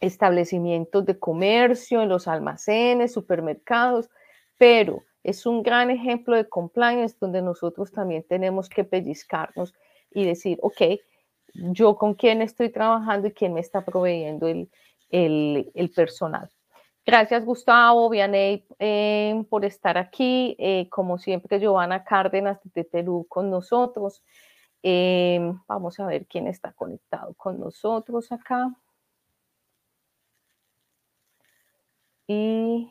establecimientos 0.00 1.04
de 1.04 1.18
comercio, 1.18 2.02
en 2.02 2.08
los 2.08 2.28
almacenes, 2.28 3.12
supermercados, 3.12 4.08
pero 4.56 5.02
es 5.22 5.46
un 5.46 5.62
gran 5.62 5.90
ejemplo 5.90 6.36
de 6.36 6.48
compliance 6.48 7.16
donde 7.20 7.42
nosotros 7.42 7.92
también 7.92 8.24
tenemos 8.28 8.68
que 8.68 8.84
pellizcarnos 8.84 9.74
y 10.10 10.24
decir, 10.24 10.58
ok, 10.62 10.82
yo 11.54 11.96
con 11.96 12.14
quién 12.14 12.42
estoy 12.42 12.70
trabajando 12.70 13.28
y 13.28 13.32
quién 13.32 13.54
me 13.54 13.60
está 13.60 13.84
proveyendo 13.84 14.46
el, 14.48 14.70
el, 15.10 15.90
personal. 15.94 16.48
Gracias 17.04 17.44
Gustavo, 17.44 18.08
Vianey, 18.08 18.64
eh, 18.78 19.44
por 19.48 19.64
estar 19.64 19.98
aquí. 19.98 20.56
Eh, 20.58 20.88
como 20.90 21.18
siempre, 21.18 21.58
Giovanna 21.58 22.04
Cárdenas 22.04 22.60
de 22.62 22.84
Perú 22.84 23.26
con 23.28 23.50
nosotros. 23.50 24.22
Eh, 24.82 25.52
vamos 25.66 26.00
a 26.00 26.06
ver 26.06 26.26
quién 26.26 26.46
está 26.46 26.72
conectado 26.72 27.34
con 27.34 27.60
nosotros 27.60 28.32
acá. 28.32 28.74
Y 32.26 32.90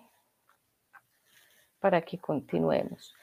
para 1.80 2.02
que 2.02 2.18
continuemos. 2.18 3.14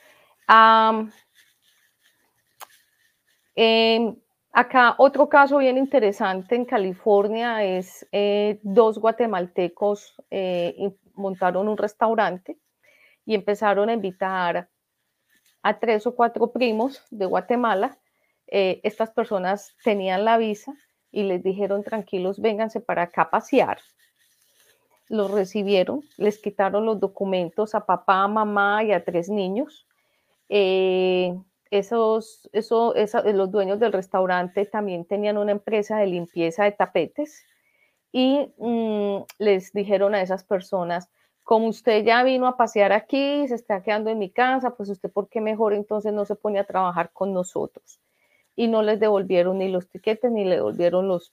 Em, 3.54 4.16
acá 4.52 4.94
otro 4.98 5.28
caso 5.28 5.58
bien 5.58 5.78
interesante 5.78 6.54
en 6.54 6.64
California 6.64 7.64
es 7.64 8.06
eh, 8.12 8.60
dos 8.62 8.98
guatemaltecos 8.98 10.14
eh, 10.30 10.94
montaron 11.14 11.68
un 11.68 11.76
restaurante 11.76 12.58
y 13.24 13.34
empezaron 13.34 13.88
a 13.88 13.94
invitar 13.94 14.68
a 15.62 15.78
tres 15.78 16.06
o 16.06 16.14
cuatro 16.14 16.52
primos 16.52 17.02
de 17.10 17.26
Guatemala. 17.26 17.98
Eh, 18.48 18.80
estas 18.84 19.10
personas 19.10 19.74
tenían 19.82 20.24
la 20.24 20.38
visa 20.38 20.74
y 21.10 21.24
les 21.24 21.42
dijeron 21.42 21.82
tranquilos, 21.82 22.40
vénganse 22.40 22.80
para 22.80 23.02
acá 23.02 23.30
pasear 23.30 23.78
los 25.08 25.30
recibieron, 25.30 26.02
les 26.16 26.38
quitaron 26.38 26.84
los 26.84 27.00
documentos 27.00 27.74
a 27.74 27.86
papá, 27.86 28.26
mamá 28.28 28.82
y 28.84 28.92
a 28.92 29.04
tres 29.04 29.28
niños. 29.28 29.86
Eh, 30.48 31.34
esos, 31.70 32.48
eso, 32.52 32.94
los 33.24 33.50
dueños 33.50 33.78
del 33.80 33.92
restaurante 33.92 34.66
también 34.66 35.04
tenían 35.04 35.38
una 35.38 35.52
empresa 35.52 35.98
de 35.98 36.06
limpieza 36.06 36.64
de 36.64 36.72
tapetes 36.72 37.44
y 38.12 38.52
mm, 38.58 39.24
les 39.38 39.72
dijeron 39.72 40.14
a 40.14 40.22
esas 40.22 40.44
personas, 40.44 41.10
como 41.42 41.68
usted 41.68 42.04
ya 42.04 42.22
vino 42.24 42.46
a 42.46 42.56
pasear 42.56 42.92
aquí, 42.92 43.46
se 43.48 43.54
está 43.54 43.82
quedando 43.82 44.10
en 44.10 44.18
mi 44.18 44.30
casa, 44.30 44.74
pues 44.76 44.88
usted 44.88 45.10
por 45.10 45.28
qué 45.28 45.40
mejor 45.40 45.74
entonces 45.74 46.12
no 46.12 46.24
se 46.24 46.34
pone 46.34 46.58
a 46.58 46.64
trabajar 46.64 47.10
con 47.12 47.32
nosotros. 47.32 48.00
Y 48.56 48.68
no 48.68 48.82
les 48.82 48.98
devolvieron 48.98 49.58
ni 49.58 49.68
los 49.68 49.88
tiquetes 49.88 50.32
ni 50.32 50.44
le 50.44 50.56
devolvieron 50.56 51.06
los, 51.06 51.32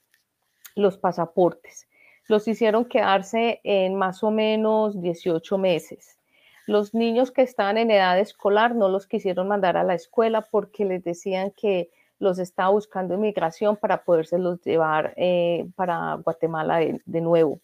los 0.76 0.98
pasaportes 0.98 1.88
los 2.28 2.48
hicieron 2.48 2.84
quedarse 2.84 3.60
en 3.64 3.94
más 3.96 4.22
o 4.22 4.30
menos 4.30 5.00
18 5.00 5.58
meses. 5.58 6.18
Los 6.66 6.94
niños 6.94 7.30
que 7.30 7.42
estaban 7.42 7.76
en 7.76 7.90
edad 7.90 8.18
escolar 8.18 8.74
no 8.74 8.88
los 8.88 9.06
quisieron 9.06 9.48
mandar 9.48 9.76
a 9.76 9.84
la 9.84 9.94
escuela 9.94 10.42
porque 10.42 10.84
les 10.84 11.04
decían 11.04 11.52
que 11.54 11.90
los 12.18 12.38
estaba 12.38 12.70
buscando 12.70 13.14
inmigración 13.14 13.76
para 13.76 14.04
podérselos 14.04 14.62
llevar 14.62 15.12
eh, 15.16 15.66
para 15.76 16.14
Guatemala 16.14 16.78
de, 16.78 17.20
nuevo. 17.20 17.60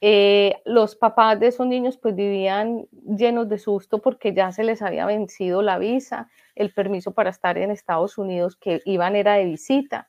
Eh, 0.00 0.62
los 0.64 0.94
papás 0.94 1.40
de 1.40 1.48
esos 1.48 1.66
niños 1.66 1.96
pues 1.96 2.14
vivían 2.14 2.86
llenos 2.92 3.48
de 3.48 3.58
susto 3.58 3.98
porque 3.98 4.32
ya 4.32 4.52
se 4.52 4.62
les 4.62 4.80
había 4.80 5.06
vencido 5.06 5.60
la 5.60 5.76
visa, 5.78 6.30
el 6.54 6.72
permiso 6.72 7.12
para 7.14 7.30
estar 7.30 7.58
en 7.58 7.72
Estados 7.72 8.16
Unidos 8.16 8.54
que 8.54 8.80
iban 8.84 9.16
era 9.16 9.34
de 9.34 9.44
visita 9.44 10.08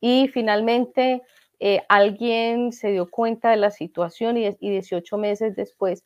y 0.00 0.26
finalmente 0.28 1.22
eh, 1.60 1.82
alguien 1.88 2.72
se 2.72 2.90
dio 2.90 3.08
cuenta 3.08 3.50
de 3.50 3.56
la 3.58 3.70
situación 3.70 4.36
y, 4.36 4.50
18 4.58 5.16
meses 5.16 5.54
después 5.54 6.04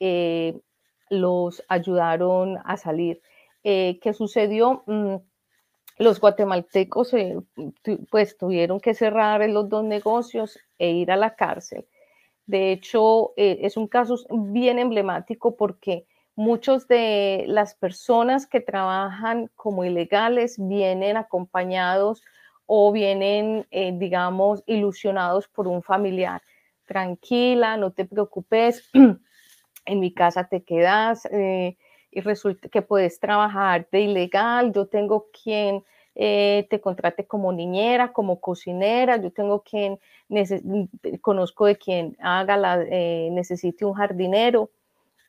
eh, 0.00 0.58
los 1.10 1.62
ayudaron 1.68 2.58
a 2.64 2.78
salir. 2.78 3.20
¿Qué 3.62 4.14
sucedió? 4.16 4.82
Mm, 4.86 5.16
los 5.98 6.20
guatemaltecos 6.20 7.12
pues 8.10 8.36
tuvieron 8.38 8.80
que 8.80 8.94
cerrar 8.94 9.46
los 9.50 9.68
dos 9.68 9.84
negocios 9.84 10.58
e 10.78 10.90
ir 10.90 11.12
a 11.12 11.16
la 11.16 11.34
cárcel. 11.36 11.86
De 12.52 12.70
hecho, 12.70 13.32
es 13.36 13.78
un 13.78 13.88
caso 13.88 14.14
bien 14.30 14.78
emblemático 14.78 15.56
porque 15.56 16.04
muchos 16.36 16.86
de 16.86 17.46
las 17.48 17.74
personas 17.74 18.46
que 18.46 18.60
trabajan 18.60 19.48
como 19.56 19.86
ilegales 19.86 20.56
vienen 20.58 21.16
acompañados 21.16 22.22
o 22.66 22.92
vienen, 22.92 23.66
eh, 23.70 23.94
digamos, 23.96 24.62
ilusionados 24.66 25.48
por 25.48 25.66
un 25.66 25.82
familiar. 25.82 26.42
Tranquila, 26.84 27.78
no 27.78 27.90
te 27.92 28.04
preocupes, 28.04 28.86
en 29.86 30.00
mi 30.00 30.12
casa 30.12 30.46
te 30.46 30.62
quedas 30.62 31.26
eh, 31.32 31.78
y 32.10 32.20
resulta 32.20 32.68
que 32.68 32.82
puedes 32.82 33.18
trabajar 33.18 33.88
de 33.90 34.02
ilegal, 34.02 34.74
yo 34.74 34.88
tengo 34.88 35.28
quien 35.42 35.82
eh, 36.14 36.66
te 36.70 36.80
contrate 36.80 37.26
como 37.26 37.52
niñera, 37.52 38.12
como 38.12 38.40
cocinera, 38.40 39.16
yo 39.16 39.30
tengo 39.32 39.62
quien, 39.62 39.98
conozco 41.20 41.66
de 41.66 41.76
quien 41.76 42.16
haga 42.20 42.56
la, 42.56 42.76
necesite 42.76 43.84
un 43.84 43.94
jardinero 43.94 44.70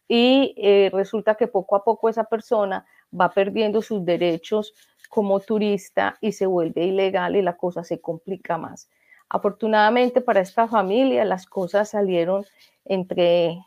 y 0.08 0.54
resulta 0.92 1.36
que 1.36 1.48
poco 1.48 1.76
a 1.76 1.84
poco 1.84 2.10
esa 2.10 2.26
persona 2.26 2.86
va 3.20 3.30
perdiendo 3.30 3.82
sus 3.82 4.04
derechos 4.04 4.74
como 5.10 5.40
turista 5.40 6.18
y 6.22 6.32
se 6.32 6.48
vuelve 6.48 6.86
ilegal 6.86 7.36
y 7.36 7.42
la 7.42 7.56
cosa 7.56 7.84
se 7.84 8.02
complica 8.02 8.58
más. 8.58 8.90
Afortunadamente 9.30 10.22
para 10.22 10.42
esta 10.42 10.68
familia 10.68 11.24
las 11.24 11.46
cosas 11.46 11.90
salieron 11.90 12.46
entre, 12.86 13.60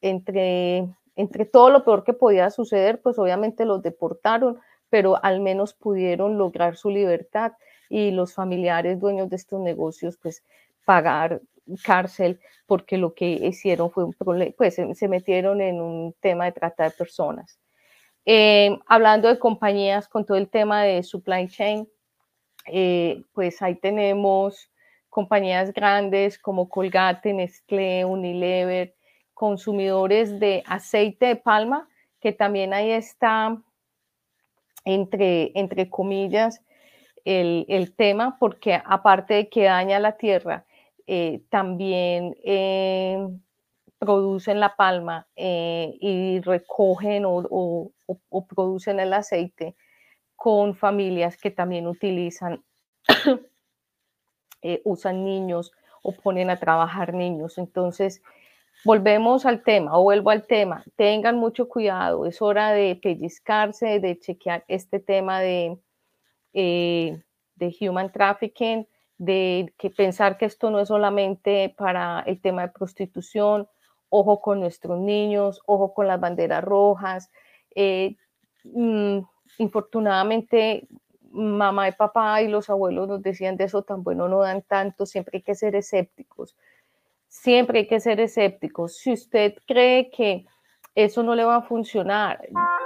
entre, 0.00 0.88
entre 1.16 1.44
todo 1.44 1.70
lo 1.70 1.84
peor 1.84 2.04
que 2.04 2.12
podía 2.12 2.50
suceder, 2.50 3.00
pues 3.00 3.18
obviamente 3.18 3.64
los 3.64 3.82
deportaron, 3.82 4.58
pero 4.90 5.22
al 5.24 5.40
menos 5.40 5.74
pudieron 5.74 6.38
lograr 6.38 6.76
su 6.76 6.90
libertad 6.90 7.52
y 7.88 8.10
los 8.10 8.34
familiares 8.34 9.00
dueños 9.00 9.30
de 9.30 9.36
estos 9.36 9.60
negocios, 9.60 10.18
pues 10.20 10.42
pagar 10.84 11.40
cárcel 11.82 12.40
porque 12.66 12.96
lo 12.96 13.14
que 13.14 13.26
hicieron 13.26 13.90
fue 13.90 14.04
un 14.04 14.12
problema, 14.12 14.52
pues 14.56 14.74
se, 14.74 15.08
metieron 15.08 15.60
en 15.60 15.80
un 15.80 16.14
tema 16.20 16.46
de 16.46 16.52
trata 16.52 16.84
de 16.84 16.90
personas. 16.90 17.58
Eh, 18.24 18.78
hablando 18.86 19.28
de 19.28 19.38
compañías 19.38 20.08
con 20.08 20.24
todo 20.24 20.36
el 20.36 20.48
tema 20.48 20.82
de 20.82 21.02
supply 21.02 21.48
chain, 21.48 21.88
eh, 22.66 23.22
pues 23.32 23.62
ahí 23.62 23.74
tenemos 23.76 24.70
compañías 25.08 25.72
grandes 25.72 26.38
como 26.38 26.68
Colgate, 26.68 27.32
Nestlé, 27.32 28.04
Unilever, 28.04 28.94
consumidores 29.32 30.38
de 30.38 30.62
aceite 30.66 31.26
de 31.26 31.36
palma, 31.36 31.88
que 32.20 32.32
también 32.32 32.74
ahí 32.74 32.90
está 32.90 33.56
entre, 34.84 35.52
entre 35.58 35.90
comillas 35.90 36.62
el, 37.24 37.66
el 37.68 37.94
tema, 37.94 38.38
porque 38.38 38.80
aparte 38.84 39.34
de 39.34 39.48
que 39.48 39.64
daña 39.64 39.98
la 39.98 40.16
tierra, 40.16 40.64
eh, 41.10 41.40
también 41.48 42.36
eh, 42.44 43.26
producen 43.98 44.60
la 44.60 44.76
palma 44.76 45.26
eh, 45.36 45.96
y 46.02 46.40
recogen 46.40 47.22
o, 47.26 47.92
producen 48.46 49.00
el 49.00 49.14
aceite 49.14 49.74
con 50.36 50.74
familias 50.74 51.38
que 51.38 51.50
también 51.50 51.86
utilizan, 51.86 52.62
usan 54.84 55.24
niños 55.24 55.72
o 56.02 56.12
ponen 56.12 56.50
a 56.50 56.60
trabajar 56.60 57.14
niños. 57.14 57.56
Entonces, 57.56 58.22
volvemos 58.84 59.46
al 59.46 59.62
tema 59.62 59.98
o 59.98 60.02
vuelvo 60.02 60.30
al 60.30 60.46
tema. 60.46 60.84
Tengan 60.96 61.36
mucho 61.36 61.68
cuidado, 61.68 62.26
es 62.26 62.40
hora 62.42 62.72
de 62.72 62.96
pellizcarse, 62.96 64.00
de 64.00 64.18
chequear 64.18 64.64
este 64.68 65.00
tema 65.00 65.40
de, 65.40 65.78
de 66.52 67.76
human 67.80 68.10
trafficking 68.12 68.86
de 69.18 69.74
que 69.76 69.90
pensar 69.90 70.38
que 70.38 70.46
esto 70.46 70.70
no 70.70 70.80
es 70.80 70.88
solamente 70.88 71.74
para 71.76 72.20
el 72.20 72.40
tema 72.40 72.62
de 72.62 72.68
prostitución, 72.68 73.68
ojo 74.08 74.40
con 74.40 74.60
nuestros 74.60 74.98
niños, 74.98 75.60
ojo 75.66 75.92
con 75.92 76.06
las 76.06 76.20
banderas 76.20 76.62
rojas. 76.62 77.30
Eh, 77.74 78.16
mm, 78.64 79.18
infortunadamente, 79.58 80.86
mamá 81.32 81.88
y 81.88 81.92
papá 81.92 82.42
y 82.42 82.48
los 82.48 82.70
abuelos 82.70 83.08
nos 83.08 83.22
decían 83.22 83.56
de 83.56 83.64
eso 83.64 83.82
tan 83.82 84.02
bueno, 84.02 84.28
no 84.28 84.40
dan 84.40 84.62
tanto, 84.62 85.04
siempre 85.04 85.38
hay 85.38 85.42
que 85.42 85.56
ser 85.56 85.74
escépticos, 85.74 86.56
siempre 87.28 87.80
hay 87.80 87.86
que 87.86 88.00
ser 88.00 88.20
escépticos. 88.20 88.96
Si 88.96 89.12
usted 89.12 89.54
cree 89.66 90.10
que 90.10 90.46
eso 90.94 91.22
no 91.22 91.34
le 91.34 91.44
va 91.44 91.56
a 91.56 91.62
funcionar 91.62 92.40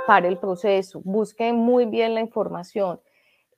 para 0.06 0.28
el 0.28 0.38
proceso, 0.38 1.00
busque 1.04 1.52
muy 1.52 1.86
bien 1.86 2.14
la 2.14 2.20
información 2.20 3.00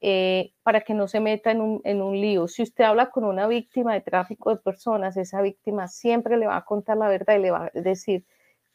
eh, 0.01 0.53
para 0.63 0.83
que 0.83 0.95
no 0.95 1.09
se 1.09 1.19
meta 1.19 1.51
en 1.51 1.61
un, 1.61 1.81
en 1.85 2.03
un 2.03 2.21
lío. 2.21 2.47
Si 2.47 2.63
usted 2.63 2.85
habla 2.85 3.11
con 3.11 3.25
una 3.25 3.47
víctima 3.47 3.95
de 3.95 4.03
tráfico 4.03 4.51
de 4.51 4.57
personas, 4.57 5.17
esa 5.17 5.41
víctima 5.41 5.89
siempre 5.89 6.37
le 6.37 6.47
va 6.47 6.59
a 6.59 6.65
contar 6.65 6.99
la 6.99 7.09
verdad 7.09 7.37
y 7.37 7.41
le 7.41 7.51
va 7.51 7.71
a 7.75 7.81
decir 7.81 8.25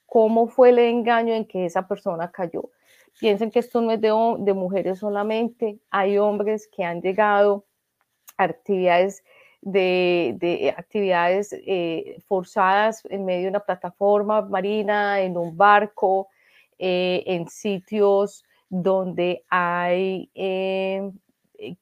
cómo 0.07 0.47
fue 0.47 0.69
el 0.69 0.79
engaño 0.79 1.35
en 1.35 1.45
que 1.45 1.65
esa 1.65 1.87
persona 1.87 2.31
cayó. 2.31 2.71
Piensen 3.19 3.51
que 3.51 3.59
esto 3.59 3.79
no 3.79 3.91
es 3.91 4.01
de, 4.01 4.11
de 4.39 4.53
mujeres 4.53 4.99
solamente, 4.99 5.79
hay 5.91 6.17
hombres 6.17 6.67
que 6.67 6.83
han 6.83 7.01
llegado 7.01 7.65
a 8.37 8.45
actividades 8.45 9.23
de, 9.61 10.35
de 10.39 10.73
actividades 10.75 11.53
eh, 11.53 12.21
forzadas 12.27 13.03
en 13.09 13.25
medio 13.25 13.43
de 13.43 13.49
una 13.49 13.59
plataforma 13.59 14.41
marina, 14.41 15.19
en 15.21 15.37
un 15.37 15.57
barco, 15.57 16.29
eh, 16.77 17.23
en 17.25 17.47
sitios 17.49 18.45
donde 18.69 19.43
hay 19.49 20.29
eh, 20.35 21.11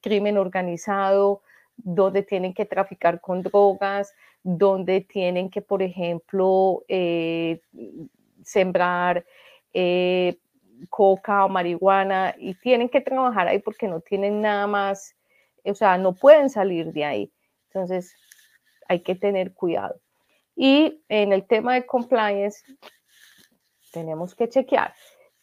crimen 0.02 0.38
organizado, 0.38 1.42
donde 1.76 2.24
tienen 2.24 2.54
que 2.54 2.66
traficar 2.66 3.22
con 3.22 3.44
drogas, 3.44 4.13
donde 4.42 5.02
tienen 5.02 5.50
que, 5.50 5.62
por 5.62 5.84
ejemplo, 5.84 6.84
sembrar 8.44 9.26
coca 10.90 11.46
o 11.46 11.50
marihuana 11.50 12.34
y 12.38 12.56
tienen 12.56 12.90
que 12.90 13.02
trabajar 13.02 13.48
ahí 13.48 13.60
porque 13.60 13.88
no 13.88 14.00
tienen 14.00 14.42
nada 14.42 14.66
más, 14.66 15.16
o 15.66 15.76
sea, 15.76 15.98
no 15.98 16.13
pueden 16.13 16.50
salir 16.50 16.92
de 16.94 17.06
ahí. 17.06 17.32
Entonces, 17.68 18.16
hay 18.88 19.02
que 19.02 19.16
tener 19.16 19.54
cuidado. 19.54 20.00
Y 20.56 21.04
en 21.10 21.34
el 21.34 21.46
tema 21.46 21.76
de 21.76 21.86
compliance, 21.86 22.64
tenemos 23.92 24.36
que 24.36 24.50
chequear 24.50 24.94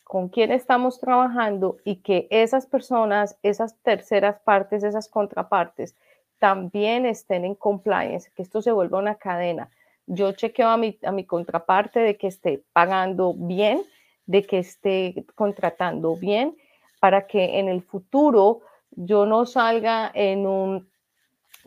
con 0.02 0.28
quién 0.28 0.52
estamos 0.52 1.00
trabajando 1.00 1.78
y 1.84 1.96
que 1.96 2.26
esas 2.30 2.66
personas, 2.66 3.38
esas 3.42 3.76
terceras 3.82 4.38
partes, 4.40 4.84
esas 4.84 5.08
contrapartes, 5.08 5.96
también 6.38 7.06
estén 7.06 7.44
en 7.44 7.54
compliance, 7.54 8.30
que 8.34 8.42
esto 8.42 8.60
se 8.60 8.70
vuelva 8.70 8.98
una 8.98 9.14
cadena. 9.14 9.70
Yo 10.06 10.32
chequeo 10.32 10.68
a 10.68 10.76
mi, 10.76 10.98
a 11.02 11.10
mi 11.10 11.24
contraparte 11.24 12.00
de 12.00 12.16
que 12.16 12.26
esté 12.26 12.62
pagando 12.72 13.34
bien, 13.34 13.82
de 14.26 14.44
que 14.44 14.58
esté 14.58 15.24
contratando 15.34 16.16
bien, 16.16 16.56
para 17.00 17.26
que 17.26 17.58
en 17.58 17.68
el 17.68 17.82
futuro 17.82 18.60
yo 18.90 19.26
no 19.26 19.46
salga 19.46 20.10
en 20.14 20.46
un 20.46 20.88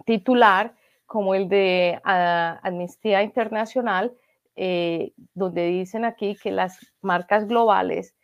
titular 0.06 0.74
como 1.06 1.34
el 1.34 1.48
de 1.48 2.00
uh, 2.06 2.60
Amnistía 2.68 3.24
Internacional, 3.24 4.14
eh, 4.60 5.14
donde 5.36 5.68
dicen 5.68 6.04
aquí 6.04 6.36
que 6.36 6.52
las 6.52 6.80
marcas 7.02 7.48
globales 7.48 8.16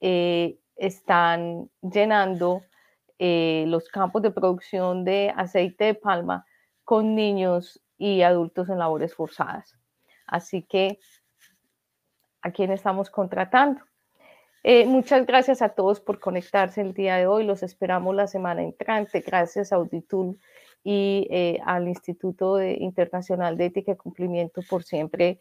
eh, 0.00 0.58
están 0.74 1.70
llenando 1.80 2.62
eh, 3.20 3.64
los 3.68 3.88
campos 3.88 4.20
de 4.22 4.32
producción 4.32 5.04
de 5.04 5.32
aceite 5.36 5.84
de 5.84 5.94
palma 5.94 6.44
con 6.82 7.14
niños 7.14 7.80
y 7.98 8.22
adultos 8.22 8.68
en 8.68 8.80
labores 8.80 9.14
forzadas. 9.14 9.78
Así 10.26 10.62
que, 10.62 10.98
¿a 12.42 12.50
quién 12.50 12.72
estamos 12.72 13.08
contratando? 13.08 13.80
Muchas 14.86 15.24
gracias 15.24 15.62
a 15.62 15.68
todos 15.68 16.00
por 16.00 16.18
conectarse 16.18 16.80
el 16.80 16.92
día 16.92 17.14
de 17.14 17.28
hoy. 17.28 17.44
Los 17.44 17.62
esperamos 17.62 18.16
la 18.16 18.26
semana 18.26 18.64
entrante. 18.64 19.20
Gracias 19.20 19.72
a 19.72 19.76
Auditul 19.76 20.36
y 20.84 21.28
al 21.64 21.88
Instituto 21.88 22.62
Internacional 22.62 23.56
de 23.56 23.66
Ética 23.66 23.92
y 23.92 23.96
Cumplimiento 23.96 24.62
por 24.68 24.84
siempre 24.84 25.40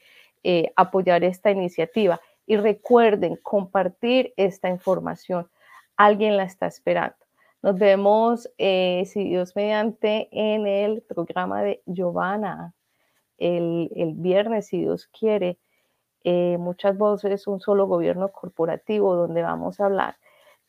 apoyar 0.76 1.24
esta 1.24 1.52
iniciativa. 1.52 2.20
Y 2.48 2.58
recuerden 2.58 3.38
compartir 3.38 4.34
esta 4.38 4.70
información. 4.70 5.48
Alguien 5.98 6.38
la 6.38 6.44
está 6.44 6.68
esperando. 6.68 7.16
Nos 7.66 7.80
vemos, 7.80 8.48
eh, 8.60 9.06
si 9.08 9.24
Dios 9.24 9.56
mediante, 9.56 10.30
en 10.32 10.68
el 10.68 11.02
programa 11.02 11.64
de 11.64 11.82
Giovanna 11.88 12.76
el, 13.40 13.90
viernes, 14.18 14.68
si 14.68 14.82
Dios 14.82 15.08
quiere. 15.08 15.58
Eh, 16.24 16.58
muchas 16.60 16.96
voces, 16.96 17.48
un 17.48 17.60
solo 17.60 17.88
gobierno 17.88 18.32
corporativo, 18.32 19.16
donde 19.16 19.42
vamos 19.42 19.80
a 19.80 19.86
hablar 19.86 20.16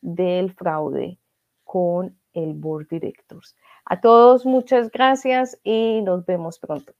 del 0.01 0.53
fraude 0.53 1.19
con 1.63 2.17
el 2.33 2.55
Board 2.55 2.87
Directors. 2.89 3.55
A 3.89 4.01
todos, 4.01 4.45
muchas 4.45 4.91
gracias 4.91 5.59
y 5.63 6.01
nos 6.01 6.25
vemos 6.25 6.59
pronto. 6.59 6.93